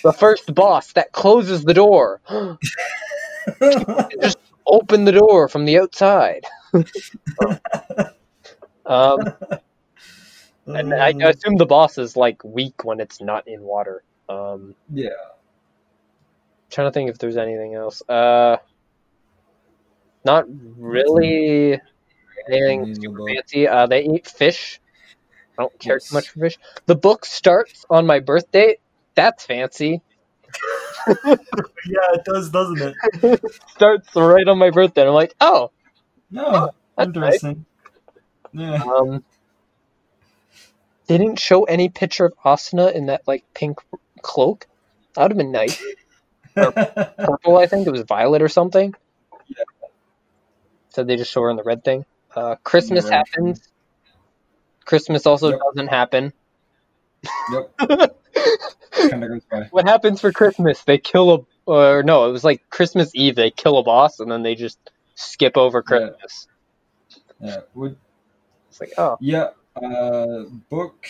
[0.04, 2.22] The first boss that closes the door.
[4.22, 6.44] just open the door from the outside.
[8.86, 9.20] um,
[10.68, 14.04] and I, I assume the boss is like weak when it's not in water.
[14.30, 15.10] Um, yeah.
[16.70, 18.02] trying to think if there's anything else.
[18.08, 18.58] Uh,
[20.26, 20.46] not
[20.78, 21.80] really
[22.52, 23.68] anything super fancy.
[23.68, 24.80] Uh, they eat fish.
[25.58, 26.10] I don't care Yes.
[26.10, 26.58] too much for fish.
[26.86, 28.78] The book starts on my birthday.
[29.16, 30.02] That's fancy.
[31.08, 31.16] Yeah,
[32.14, 32.82] it does, doesn't
[33.22, 33.42] it?
[33.70, 35.08] Starts right on my birthday.
[35.08, 35.72] I'm like, oh,
[36.30, 37.66] No, interesting.
[38.52, 38.84] Yeah.
[38.84, 39.24] um.
[41.08, 43.80] They didn't show any picture of Asuna in that like pink
[44.22, 44.68] cloak.
[45.16, 45.82] That would have been nice.
[46.56, 48.94] Purple, I think it was violet or something.
[49.48, 49.64] Yeah.
[50.90, 52.06] So they just show her in the red thing.
[52.36, 53.62] Uh, Christmas The happens.
[54.86, 55.60] Christmas also Yep.
[55.74, 56.34] doesn't happen.
[57.52, 57.78] Yep.
[59.10, 59.64] kind of goes by.
[59.72, 60.84] What happens for Christmas?
[60.84, 61.40] They kill a
[61.70, 63.36] or no, it was like Christmas Eve.
[63.36, 64.80] They kill a boss and then they just
[65.16, 65.98] skip over Yeah.
[66.00, 66.48] Christmas.
[67.42, 67.58] Yeah.
[67.76, 67.98] Would
[68.70, 69.50] It's like oh, yeah.
[69.84, 71.06] Uh, book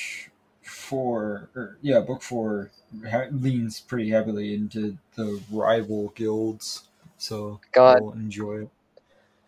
[0.61, 1.49] four.
[1.55, 2.71] Or, yeah, book four
[3.09, 6.83] ha- leans pretty heavily into the rival guilds.
[7.17, 8.01] So God.
[8.01, 8.69] we'll enjoy it.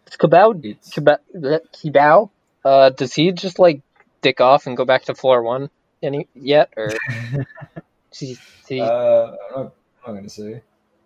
[0.07, 0.63] it's Kibaou.
[0.63, 2.30] It's Kibaou.
[2.65, 3.82] Uh, does he just like
[4.22, 5.70] dick off and go back to floor one
[6.01, 6.89] any yet or?
[8.13, 9.74] he- he- uh, I'm not,
[10.05, 10.61] I'm not gonna say.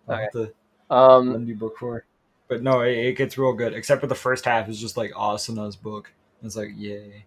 [0.08, 0.52] I'll have to
[0.90, 2.04] um, lend you book four.
[2.48, 3.72] But no, it, it gets real good.
[3.72, 6.12] Except for the first half is just like Asuna's book.
[6.42, 7.24] It's like yay.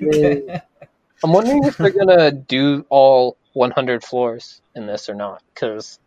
[0.00, 0.62] Yay.
[1.24, 5.42] I'm wondering if they're gonna do all 100 floors in this or not.
[5.54, 5.98] Because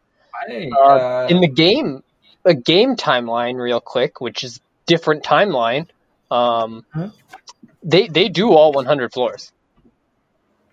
[0.50, 2.02] uh, uh, in the game,
[2.44, 5.88] a game timeline, real quick, which is different timeline.
[6.32, 7.10] Um, Huh?
[7.84, 9.52] they they do all 100 floors.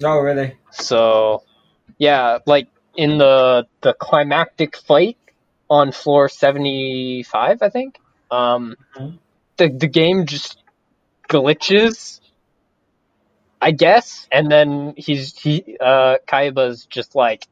[0.02, 0.56] oh really?
[0.70, 1.42] So,
[1.98, 5.18] yeah, like in the the climactic fight
[5.68, 7.98] on floor 75, I think.
[8.30, 9.18] Um, Mhm.
[9.58, 10.56] the the game just
[11.28, 12.20] glitches,
[13.62, 17.46] I guess, and then he's he uh Kayaba's just like.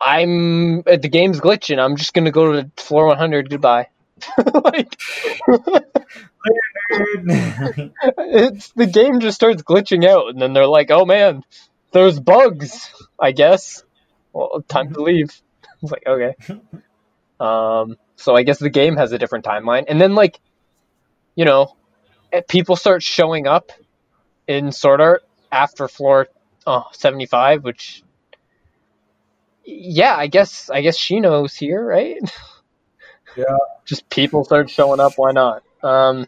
[0.00, 1.78] I'm uh, the game's glitching.
[1.78, 3.48] I'm just gonna go to floor 100.
[3.48, 3.88] Goodbye.
[4.64, 4.96] like
[8.18, 11.42] it's the game just starts glitching out, and then they're like, "Oh man,
[11.92, 13.82] there's bugs." I guess.
[14.32, 15.30] Well, time to leave.
[15.80, 16.34] It's like okay.
[17.38, 20.40] Um, so I guess the game has a different timeline, and then like,
[21.36, 21.76] you know,
[22.48, 23.70] people start showing up
[24.48, 25.22] in Sword Art
[25.52, 26.26] after floor
[26.66, 28.02] oh, 75, which.
[29.64, 32.18] Yeah, I guess I guess Shino's here, right?
[33.36, 33.44] Yeah.
[33.84, 35.12] Just people start showing up.
[35.16, 35.62] Why not?
[35.82, 36.26] Um,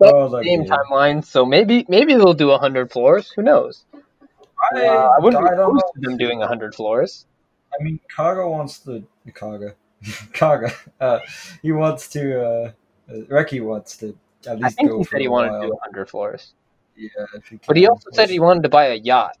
[0.00, 0.70] oh, same game.
[0.70, 3.30] timeline, so maybe maybe they'll do hundred floors.
[3.36, 3.84] Who knows?
[4.74, 7.26] I, Uh, I wouldn't be I don't opposed to them doing hundred floors.
[7.78, 9.04] I mean, Kaga wants to
[9.34, 9.74] Kaga,
[10.32, 10.72] Kaga.
[10.98, 11.20] Uh,
[11.60, 12.42] he wants to.
[12.42, 12.72] Uh,
[13.10, 14.16] uh, Reki wants to
[14.46, 15.62] at least I think go he said he wanted while.
[15.62, 16.54] to do hundred floors,
[16.96, 17.08] Yeah,
[17.66, 19.36] but he also said he wanted to buy a yacht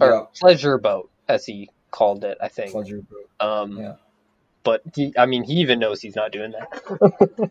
[0.00, 2.38] or yeah, pleasure boat, as he called it.
[2.40, 2.72] I think.
[2.72, 3.28] pleasure boat.
[3.46, 3.94] Um, Yeah.
[4.62, 7.50] But he, I mean, he even knows he's not doing that.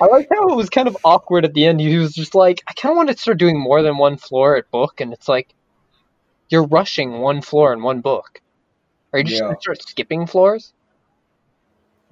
[0.00, 1.80] I like how it was kind of awkward at the end.
[1.80, 4.56] He was just like, I kind of want to start doing more than one floor
[4.56, 5.52] at book, and it's like,
[6.48, 8.40] you're rushing one floor in one book.
[9.12, 9.46] Are you just Yeah.
[9.46, 10.72] going to start skipping floors?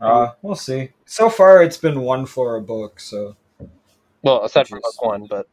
[0.01, 0.91] Uh, we'll see.
[1.07, 3.37] So far, it's been one for a book, so
[4.23, 5.49] Well, aside from book one, but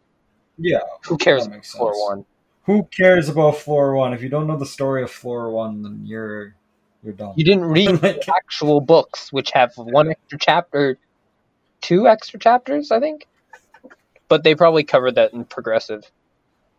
[0.58, 0.80] yeah.
[1.06, 2.26] who cares about makes floor one?
[2.64, 4.14] Who cares about floor one?
[4.14, 6.56] If you don't know the story of floor one, then you're
[7.04, 7.34] you're done.
[7.36, 10.98] You didn't read Like- the actual books, which have one extra chapter,
[11.82, 13.28] two extra chapters, I think.
[14.28, 16.04] But they probably covered that in progressive.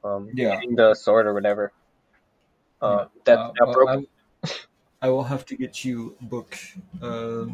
[0.04, 0.60] Um, Yeah.
[0.74, 1.72] the sword or whatever.
[2.82, 4.04] Uh, that, Uh, that well, broke.
[5.02, 6.56] I, I will have to get you book
[7.02, 7.46] uh,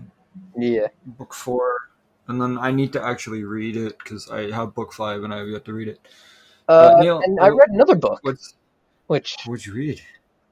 [0.56, 0.88] yeah.
[1.06, 1.76] book four,
[2.28, 5.48] and then I need to actually read it because I have book five and I've
[5.48, 6.00] yet to read it.
[6.68, 8.54] Uh, Neil, and I read another book, What's
[9.06, 10.00] which what'd you read?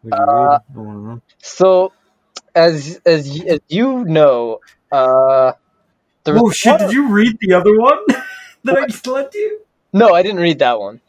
[0.03, 0.61] What'd you Uh, read?
[0.77, 1.23] I want to know.
[1.39, 1.93] so
[2.55, 4.61] as as as you know,
[4.93, 5.53] uh,
[6.27, 6.79] Oh shit!
[6.79, 8.05] Did you read the other one
[8.65, 9.61] that I just lent you?
[9.93, 11.01] No, I didn't read that one.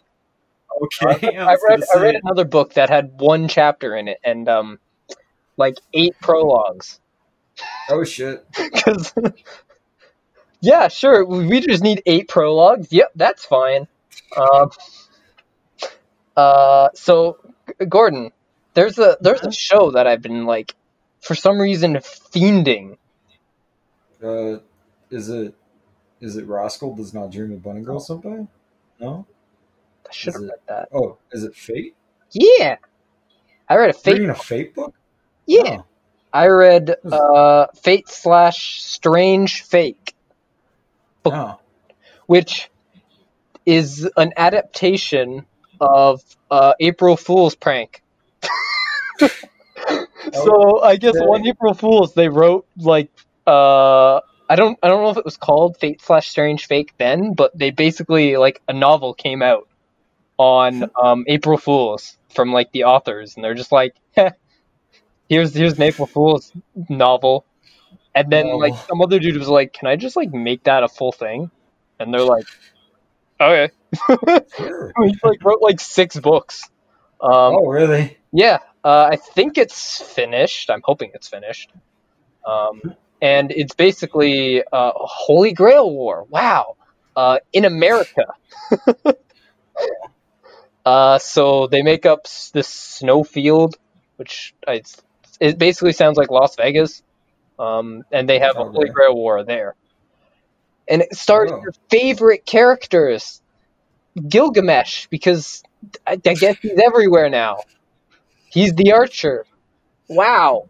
[0.84, 4.80] Okay, I read I read another book that had one chapter in it and um
[5.57, 6.99] like eight prologues.
[7.90, 8.45] Oh shit.
[8.57, 9.14] Because
[10.61, 11.26] yeah, sure.
[11.26, 12.91] We just need eight prologues.
[12.91, 13.88] Yep, that's fine.
[14.36, 14.72] Um,
[16.38, 17.38] uh, so
[17.88, 18.32] Gordon,
[18.73, 20.76] there's a there's a show that I've been like,
[21.19, 22.98] for some reason, fiending.
[24.23, 24.60] Uh,
[25.10, 25.56] is it
[26.22, 28.48] is it Rascal does not dream of bunny girl sometime?
[28.99, 29.26] No.
[30.07, 30.90] I should have read that.
[30.94, 31.95] Oh, is it Fate?
[32.32, 32.78] Yeah,
[33.68, 34.14] I read a fate.
[34.14, 34.94] reading a Fate book?
[35.45, 35.85] Yeah, Oh.
[36.34, 40.13] I read uh, Fate slash Strange Fake,
[41.23, 41.34] Book.
[41.35, 41.59] Oh.
[42.26, 42.69] which
[43.65, 45.45] is an adaptation
[45.80, 48.01] of uh, April Fool's prank.
[50.34, 53.09] so I guess one April Fool's they wrote like
[53.47, 57.34] uh, I don't I don't know if it was called Fate slash Strange Fake then,
[57.34, 59.68] but they basically like a novel came out
[60.38, 63.95] on um, April Fools from like the authors, and they're just like,
[65.32, 66.52] here's here's an April Fool's
[66.90, 67.45] novel,
[68.14, 68.58] and then Oh.
[68.58, 71.49] like some other dude was like, can I just like make that a full thing?
[71.99, 72.45] And they're like,
[73.40, 73.70] okay.
[74.58, 74.91] Sure.
[75.06, 76.64] he like wrote like six books.
[77.22, 78.18] Um, oh, really?
[78.34, 80.70] yeah, uh, I think it's finished.
[80.70, 81.72] I'm hoping it's finished.
[82.45, 82.82] Um,
[83.22, 86.26] and it's basically uh, Holy Grail War.
[86.30, 86.76] Wow.
[87.16, 88.26] Uh, in America.
[90.86, 93.76] uh, so they make up s- this snowfield,
[94.16, 94.82] which I,
[95.41, 97.03] it basically sounds like Las Vegas.
[97.59, 98.93] Um, and they have a Holy Okay.
[98.93, 99.76] Grail War there.
[100.88, 101.61] And it starts Oh.
[101.61, 103.41] your favorite characters,
[104.27, 105.63] Gilgamesh, because
[106.07, 107.59] I, I guess he's everywhere now.
[108.49, 109.45] He's the archer.
[110.09, 110.69] Wow.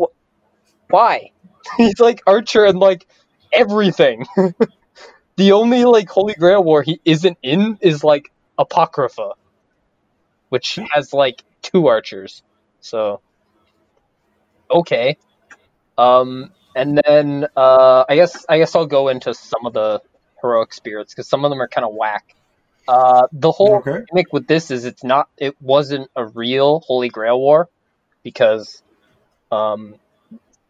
[0.00, 0.12] Wh-
[0.90, 1.32] Why?
[1.78, 3.06] he's like archer and like
[3.52, 4.26] everything.
[5.36, 9.32] the only like Holy Grail war he isn't in is like Apocrypha,
[10.48, 12.42] which has like two archers.
[12.80, 13.20] So
[14.70, 15.16] okay.
[15.98, 20.00] Um, and then uh, I guess I guess I'll go into some of the
[20.42, 22.24] heroic spirits because some of them are kind of whack.
[22.88, 24.04] Uh, the whole Okay.
[24.08, 27.68] gimmick with this is it's not it wasn't a real Holy Grail war
[28.24, 28.82] because
[29.50, 29.96] um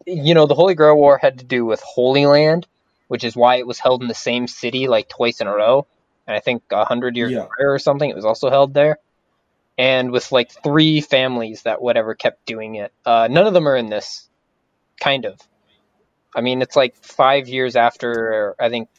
[0.05, 2.67] you know the Holy Grail war had to do with Holy Land,
[3.07, 5.87] which is why it was held in the same city like twice in a row.
[6.27, 7.47] And I think a hundred years Yeah.
[7.49, 8.97] prior or something, it was also held there.
[9.81, 12.93] And with like three families that whatever kept doing it.
[13.03, 14.29] Uh, none of them are in this,
[14.99, 15.39] kind of.
[16.35, 18.89] I mean, it's like five years after, I think,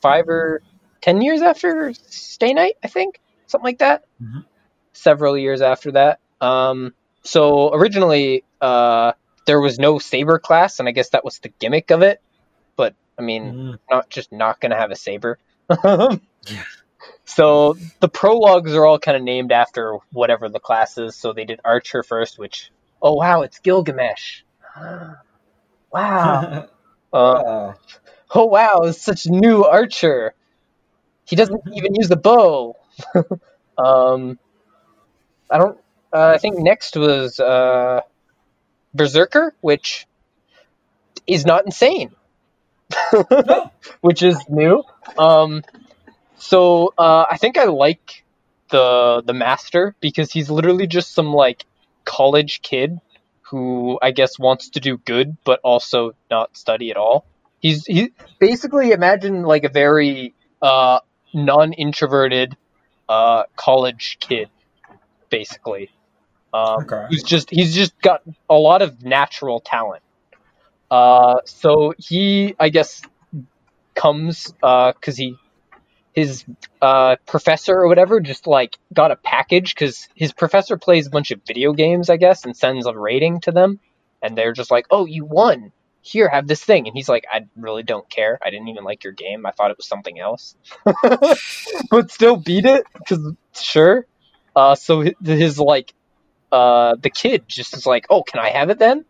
[0.00, 0.62] five or
[1.02, 4.04] ten years after Stay Night, I think, something like that.
[4.22, 4.46] Mhm.
[4.94, 6.20] Several years after that.
[6.40, 9.12] Um, so originally, uh,
[9.46, 12.22] there was no saber class, and I guess that was the gimmick of it.
[12.76, 13.78] But I mean, Mm.
[13.90, 15.38] not just not gonna have a saber.
[17.24, 21.16] So the prologues are all kind of named after whatever the class is.
[21.16, 22.70] So they did Archer first, which
[23.00, 24.42] oh wow, it's Gilgamesh.
[25.92, 26.68] wow.
[27.12, 27.74] Uh,
[28.34, 30.32] oh wow, it's such a new Archer.
[31.26, 32.74] He doesn't even use the bow.
[33.76, 34.38] um,
[35.50, 35.78] I don't.
[36.10, 38.00] Uh, I think next was uh,
[38.94, 40.06] Berserker, which
[41.26, 42.12] is not insane.
[44.00, 44.84] Which is new.
[45.18, 45.62] Um,
[46.42, 48.24] so uh, I think I like
[48.70, 51.64] the the master because he's literally just some like
[52.04, 52.98] college kid
[53.42, 57.24] who I guess wants to do good but also not study at all.
[57.60, 60.98] He's he basically imagine like a very uh,
[61.32, 62.56] non introverted
[63.08, 64.48] uh, college kid,
[65.30, 65.90] basically.
[66.52, 67.06] Um, Okay.
[67.08, 70.02] Who's just he's just got a lot of natural talent.
[70.90, 73.00] Uh, so he, I guess,
[73.94, 75.36] comes because he
[76.12, 76.44] his
[76.80, 81.30] uh, professor or whatever just like got a package because his professor plays a bunch
[81.30, 83.80] of video games, I guess, and sends a rating to them,
[84.22, 85.72] and they're just like, "Oh, you won!
[86.02, 88.38] Here, have this thing." And he's like, "I really don't care.
[88.42, 89.46] I didn't even like your game.
[89.46, 90.54] I thought it was something else,
[91.90, 94.06] but still beat it because sure."
[94.54, 95.94] Uh, so his, like
[96.50, 99.06] uh, the kid just is like, "Oh, can I have it then?"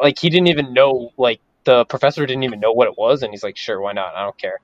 [0.00, 3.32] Like he didn't even know like the professor didn't even know what it was, and
[3.32, 4.14] he's like, "Sure, why not?
[4.14, 4.60] I don't care."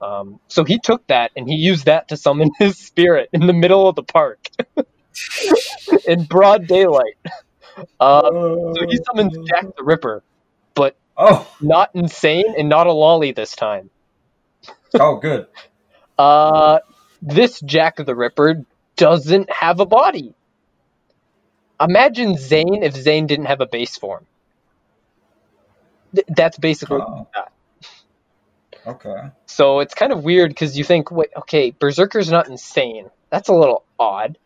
[0.00, 3.52] Um, so he took that and he used that to summon his spirit in the
[3.52, 4.38] middle of the park
[6.06, 7.16] in broad daylight.
[7.98, 10.22] Uh, so he summons Jack the Ripper,
[10.74, 13.90] but Oh, not insane and not a lolly this time.
[14.98, 15.46] oh, good.
[16.18, 16.80] Uh,
[17.22, 18.64] this Jack the Ripper
[18.96, 20.34] doesn't have a body.
[21.80, 24.26] Imagine Xane if Xane didn't have a base form.
[26.12, 27.28] Th- that's basically Oh.
[27.36, 27.52] that.
[28.88, 29.30] Okay.
[29.46, 33.10] So it's kind of weird because you think, wait, okay, Berserker's not insane.
[33.30, 34.38] That's a little odd.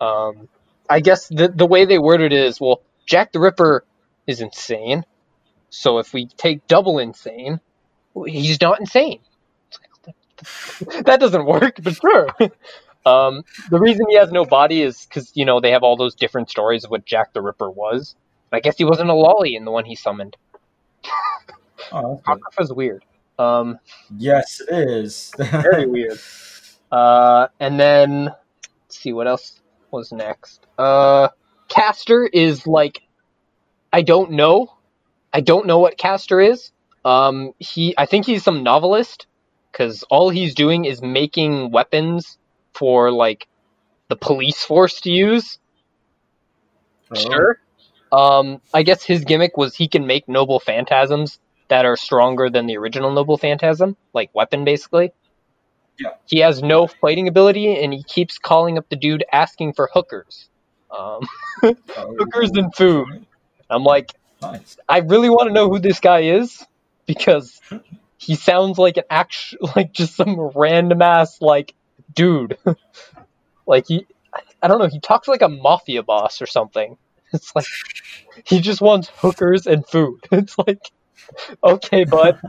[0.00, 0.48] Um,
[0.88, 3.84] I guess the the way they worded it is, well, Jack the Ripper
[4.26, 5.04] is insane.
[5.68, 7.60] So if we take double insane,
[8.26, 9.20] he's not insane.
[11.04, 12.28] that doesn't work, but sure.
[13.06, 16.14] Um, the reason he has no body is because you know they have all those
[16.14, 18.14] different stories of what Jack the Ripper was.
[18.52, 20.36] I guess he wasn't a lolly in the one he summoned.
[21.92, 22.42] Oh, that's.
[22.42, 23.04] Apocrypha's weird.
[23.40, 23.78] Um,
[24.16, 25.32] Yes, it is.
[25.38, 26.18] very weird.
[26.92, 29.60] Uh, and then let's see what else
[29.90, 30.66] was next.
[30.78, 31.28] Uh,
[31.68, 33.02] Caster is like
[33.92, 34.76] I don't know.
[35.32, 36.70] I don't know what Caster is.
[37.04, 39.26] Um, he I think he's some novelist
[39.72, 42.36] because all he's doing is making weapons
[42.74, 43.46] for like
[44.08, 45.58] the police force to use.
[47.10, 47.58] Oh, Sure.
[48.12, 51.38] Um, I guess his gimmick was he can make noble phantasms
[51.70, 55.12] that are stronger than the original noble phantasm, like weapon basically.
[55.98, 56.10] Yeah.
[56.26, 60.48] He has no fighting ability, and he keeps calling up the dude asking for hookers.
[60.90, 61.26] Um,
[61.62, 61.76] oh,
[62.18, 63.26] hookers and food.
[63.68, 64.78] I'm like, Nice.
[64.88, 66.64] I really want to know who this guy is
[67.06, 67.60] because
[68.18, 71.74] he sounds like an actual, like just some random ass like
[72.14, 72.56] dude.
[73.66, 74.06] like he,
[74.62, 74.88] I don't know.
[74.88, 76.96] He talks like a mafia boss or something.
[77.32, 77.66] It's like
[78.44, 80.20] he just wants hookers and food.
[80.32, 80.90] It's like,
[81.64, 82.40] okay, bud.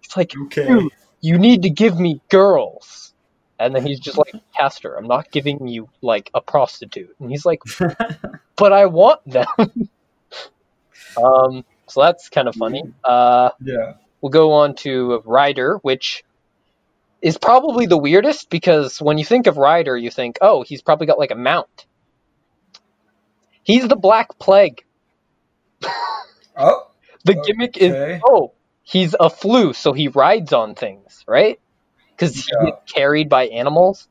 [0.00, 0.66] He's like, Okay.
[0.66, 3.12] dude, you need to give me girls.
[3.58, 7.14] And then he's just like, Caster, I'm not giving you like a prostitute.
[7.20, 7.62] And he's like,
[8.56, 9.46] but I want them.
[11.22, 12.82] um, so that's kind of funny.
[13.04, 13.94] Uh, yeah.
[14.20, 16.24] we'll go on to Rider, which
[17.20, 21.06] is probably the weirdest because when you think of Rider, you think, oh, he's probably
[21.06, 21.86] got like a mount.
[23.62, 24.82] He's the Black Plague.
[26.56, 26.88] Oh.
[27.24, 27.92] The gimmick is,
[28.26, 31.58] oh, he's a flu, so he rides on things, right?
[32.10, 32.70] Because he Yeah.
[32.70, 34.08] gets carried by animals.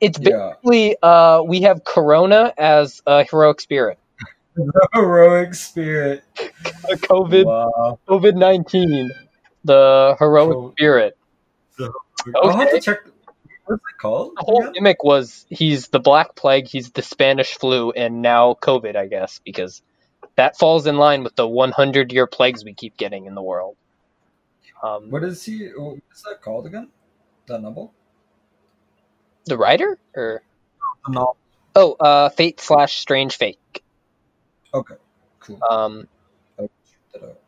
[0.00, 0.54] It's Yeah.
[0.64, 3.98] basically, uh, we have Corona as a heroic spirit.
[4.56, 6.24] The heroic spirit.
[6.88, 7.98] The COVID Wow.
[8.08, 9.10] COVID nineteen,
[9.64, 11.16] the heroic spirit.
[12.42, 12.98] I'll have to check.
[13.64, 14.32] What's it called?
[14.36, 18.96] The whole gimmick was he's the Black Plague, he's the Spanish flu, and now COVID,
[18.96, 19.82] I guess, because
[20.36, 23.76] that falls in line with the 100 year plagues we keep getting in the world.
[24.82, 25.68] Um, What is he?
[25.68, 26.88] What's that called again?
[27.46, 27.92] That novel?
[29.46, 30.42] the writer or
[31.08, 31.36] No.
[31.74, 33.58] oh, uh, Fate slash Strange Fate.
[34.72, 34.94] Okay.
[35.40, 35.60] Cool.
[35.68, 36.08] Um,
[36.58, 36.70] Check
[37.12, 37.40] that out.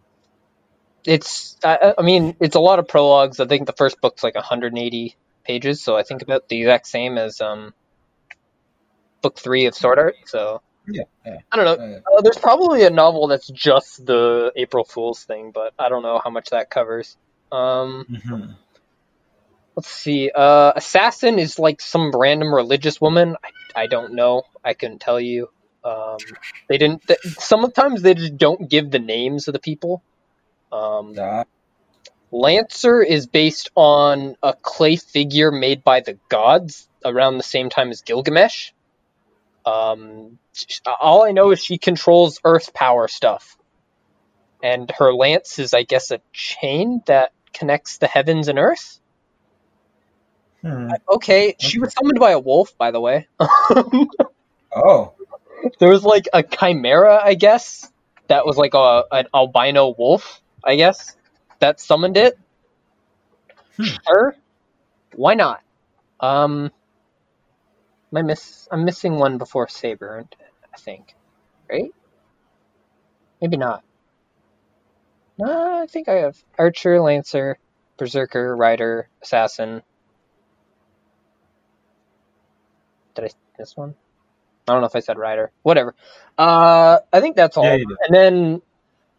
[1.06, 3.40] it's I, I mean it's a lot of prologues.
[3.40, 7.16] I think the first book's like 180 pages, so I think about the exact same
[7.18, 7.72] as um,
[9.22, 10.16] book three of Sword Art.
[10.26, 11.02] So Yeah.
[11.24, 11.38] Yeah.
[11.52, 11.86] I don't know.
[11.86, 11.98] yeah.
[12.18, 16.20] Uh, there's probably a novel that's just the April Fool's thing, but I don't know
[16.22, 17.16] how much that covers.
[17.52, 18.54] Um, Mhm.
[19.76, 20.30] let's see.
[20.34, 23.36] Uh, Assassin is like some random religious woman.
[23.74, 24.42] I, I don't know.
[24.64, 25.48] I couldn't tell you.
[25.84, 26.16] Um,
[26.68, 27.06] they didn't.
[27.06, 30.02] Th- sometimes they just don't give the names of the people.
[30.72, 31.48] Um, That-
[32.32, 37.90] Lancer is based on a clay figure made by the gods around the same time
[37.90, 38.72] as Gilgamesh.
[39.66, 40.38] Um,
[41.00, 43.58] all I know is she controls earth power stuff.
[44.62, 49.00] And her lance is, I guess, a chain that connects the heavens and earth.
[50.62, 50.90] Hmm.
[51.08, 53.28] Okay, she was summoned by a wolf, by the way.
[54.78, 55.14] Oh.
[55.78, 57.90] there was like a chimera, I guess,
[58.28, 61.16] that was like a an albino wolf, I guess,
[61.60, 62.38] that summoned it.
[63.78, 63.84] Hmm.
[63.84, 64.36] Sure,
[65.14, 65.62] why not?
[66.20, 66.70] Um,
[68.16, 68.68] am I miss?
[68.70, 70.24] I'm missing one before Saber,
[70.74, 71.14] I think,
[71.70, 71.90] right?
[73.40, 73.82] Maybe not.
[75.38, 77.58] No, I think I have Archer, Lancer,
[77.98, 79.82] Berserker, Rider, Assassin.
[83.14, 83.28] Did I
[83.58, 83.94] miss one?
[84.66, 85.52] I don't know if I said Rider.
[85.62, 85.94] Whatever.
[86.38, 87.64] Uh, I think that's all.
[87.64, 87.84] Yeah.
[88.08, 88.62] And then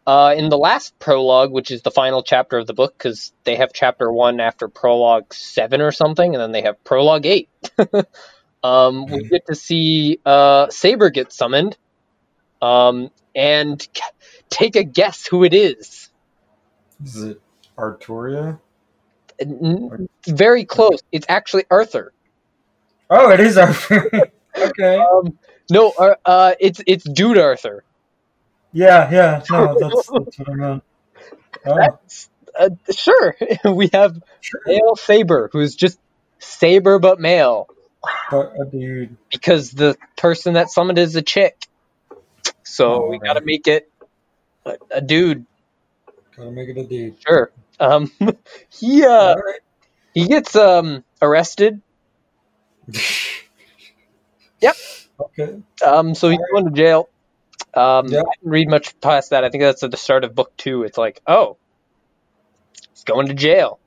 [0.06, 3.56] uh, in the last prologue, which is the final chapter of the book, because they
[3.56, 7.48] have chapter one after prologue seven or something, and then they have prologue eight.
[8.62, 11.76] um, we get to see uh, Saber get summoned,
[12.60, 14.02] um, and c-
[14.50, 16.10] take a guess who it is.
[17.04, 17.40] Is it
[17.76, 18.58] Arturia?
[19.40, 21.00] N- Very close.
[21.12, 22.12] It's actually Arthur.
[23.10, 24.10] Oh, it is Arthur.
[24.56, 24.98] okay.
[24.98, 25.38] Um,
[25.70, 27.84] no, uh, uh, it's it's Dude Arthur.
[28.72, 29.42] Yeah, yeah.
[29.50, 30.82] No, that's, that's what I meant.
[31.66, 31.98] Oh,
[32.58, 33.36] uh, sure.
[33.64, 34.60] we have sure.
[34.66, 35.98] male Saber, who's just
[36.38, 37.68] Saber but male,
[38.30, 39.16] But a dude.
[39.30, 41.56] because the person that summoned is a chick.
[42.62, 43.46] So Oh, we gotta right.
[43.46, 43.90] make it
[44.64, 45.46] a, a dude.
[46.36, 47.16] Gotta make it a dude.
[47.26, 47.50] Sure.
[47.80, 48.10] Um,
[48.70, 49.60] he uh, right.
[50.14, 51.80] he gets um arrested.
[54.60, 54.76] Yep.
[55.20, 55.62] Okay.
[55.86, 57.08] Um, so he's going to jail.
[57.74, 58.20] Um, Yeah.
[58.20, 59.44] I didn't read much past that.
[59.44, 60.82] I think that's at the start of book two.
[60.82, 61.56] It's like, oh,
[62.92, 63.78] he's going to jail.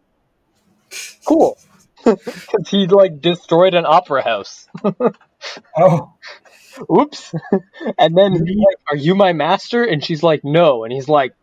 [1.26, 1.58] Cool.
[2.04, 4.68] 'Cause he like destroyed an opera house.
[5.78, 6.14] Oh.
[6.92, 7.34] Oops.
[8.00, 11.34] and then he's like, "Are you my master?" And she's like, "No." And he's like,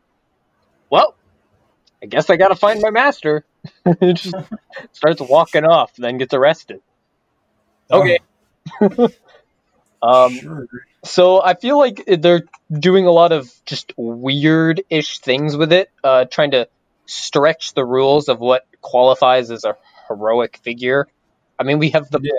[0.91, 1.15] "Well,
[2.03, 3.45] I guess I gotta find my master."
[4.03, 4.35] just
[4.93, 6.81] starts walking off, then gets arrested.
[7.91, 8.19] Okay.
[10.03, 10.69] Um, Sure.
[11.05, 16.27] so I feel like they're doing a lot of just weird-ish things with it, uh,
[16.27, 16.69] trying to
[17.09, 19.77] stretch the rules of what qualifies as a
[20.09, 21.09] heroic figure.
[21.59, 22.33] I mean, we have the Yeah.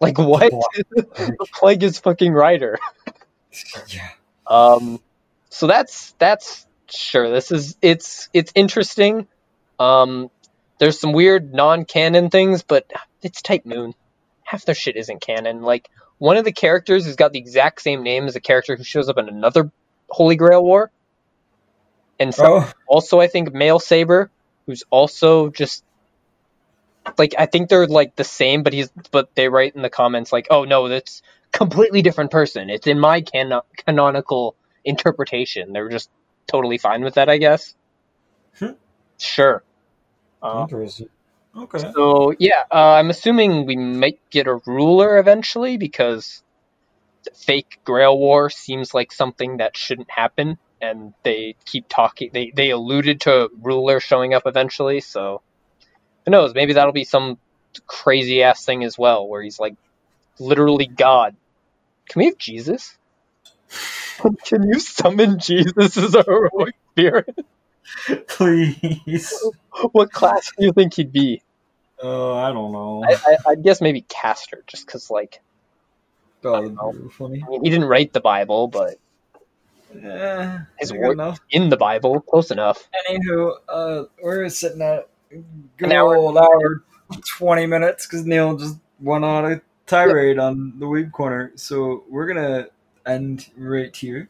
[0.00, 0.18] plague.
[0.18, 0.52] Like what?
[0.90, 2.78] the plague is fucking Rider.
[3.88, 4.08] Yeah.
[4.48, 5.00] Um,
[5.48, 7.30] so that's that's sure.
[7.30, 9.28] This is it's it's interesting.
[9.78, 10.28] Um,
[10.80, 12.90] there's some weird non-canon things, but
[13.22, 13.94] it's Type Moon.
[14.42, 15.62] Half their shit isn't canon.
[15.62, 18.82] Like one of the characters has got the exact same name as a character who
[18.82, 19.70] shows up in another
[20.10, 20.90] Holy Grail War,
[22.18, 22.72] and some, Oh.
[22.86, 24.30] also I think Male Saber,
[24.66, 25.84] who's also just
[27.18, 30.32] like I think they're like the same, but he's but they write in the comments
[30.32, 31.22] like, oh no, that's
[31.52, 32.70] completely different person.
[32.70, 35.72] It's in my cano- canonical interpretation.
[35.72, 36.10] They're just
[36.46, 37.74] totally fine with that, I guess.
[38.58, 38.72] Hmm.
[39.18, 39.62] Sure.
[40.42, 41.08] Uh, Interesting.
[41.56, 41.78] Okay.
[41.92, 46.42] so yeah, uh, I'm assuming we might get a ruler eventually because
[47.34, 50.58] fake Grail War seems like something that shouldn't happen,
[50.90, 52.30] and they keep talking.
[52.32, 55.42] They they alluded to a ruler showing up eventually, so
[56.24, 56.54] who knows?
[56.54, 57.38] Maybe that'll be some
[57.86, 59.74] crazy ass thing as well, where he's like
[60.38, 61.36] literally God.
[62.08, 62.96] Can we have Jesus?
[64.44, 67.38] Can you summon Jesus as a heroic spirit?
[68.28, 69.32] Please.
[69.92, 71.42] What class do you think he'd be?
[72.00, 73.04] Oh, I don't know.
[73.04, 75.40] I, I, I'd guess maybe Caster, just because like
[76.44, 77.42] oh, funny.
[77.46, 78.96] I mean, he didn't write the Bible, but
[80.02, 80.62] Yeah.
[80.78, 81.40] His work- enough.
[81.50, 82.88] in the Bible, close enough.
[83.08, 86.16] Anywho, uh, we're sitting at good An hour.
[86.16, 86.82] old hour,
[87.38, 91.52] twenty minutes because Neil just went on a tirade on the Weeb Corner.
[91.56, 92.68] So we're gonna
[93.06, 94.28] end right here.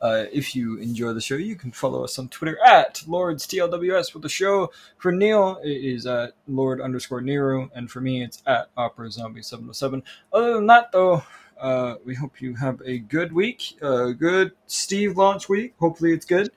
[0.00, 4.14] Uh, if you enjoy the show, you can follow us on Twitter at Lords TLWS
[4.14, 4.70] with the show.
[4.98, 9.42] For Neil, it is at Lord underscore Nero, and for me, it's at Opera Zombie
[9.42, 10.04] 707.
[10.32, 11.24] Other than that, though,
[11.60, 15.74] uh, we hope you have a good week, a good Steve launch week.
[15.78, 16.50] Hopefully, it's good.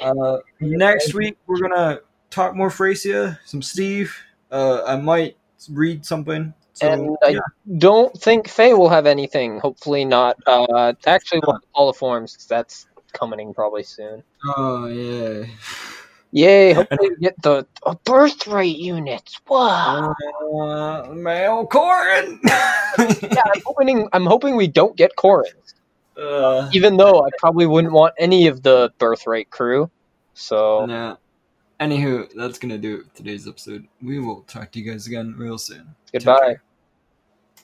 [0.00, 2.00] Uh, next week, we're gonna
[2.30, 4.16] talk more Thracia, some Steve.
[4.50, 5.36] Uh, I might
[5.70, 6.54] read something.
[6.74, 7.40] So, and I yeah.
[7.78, 9.60] don't think Faye will have anything.
[9.60, 10.36] Hopefully not.
[10.46, 14.22] Uh, actually, we'll all the forms 'cause that's coming probably soon.
[14.56, 15.46] Oh yeah.
[16.32, 16.72] Yay!
[16.72, 19.38] Hopefully we get the uh, Birthright units.
[19.46, 20.14] Wow.
[20.40, 22.38] Uh, male Corrin.
[23.22, 24.08] Yeah, I'm hoping.
[24.12, 25.74] I'm hoping we don't get Corrins,
[26.18, 29.90] uh, even though I probably wouldn't want any of the Birthright crew.
[30.34, 31.16] So yeah.
[31.80, 33.88] Anywho, that's gonna do it for today's episode.
[34.02, 35.94] We will talk to you guys again real soon.
[36.12, 36.56] Goodbye.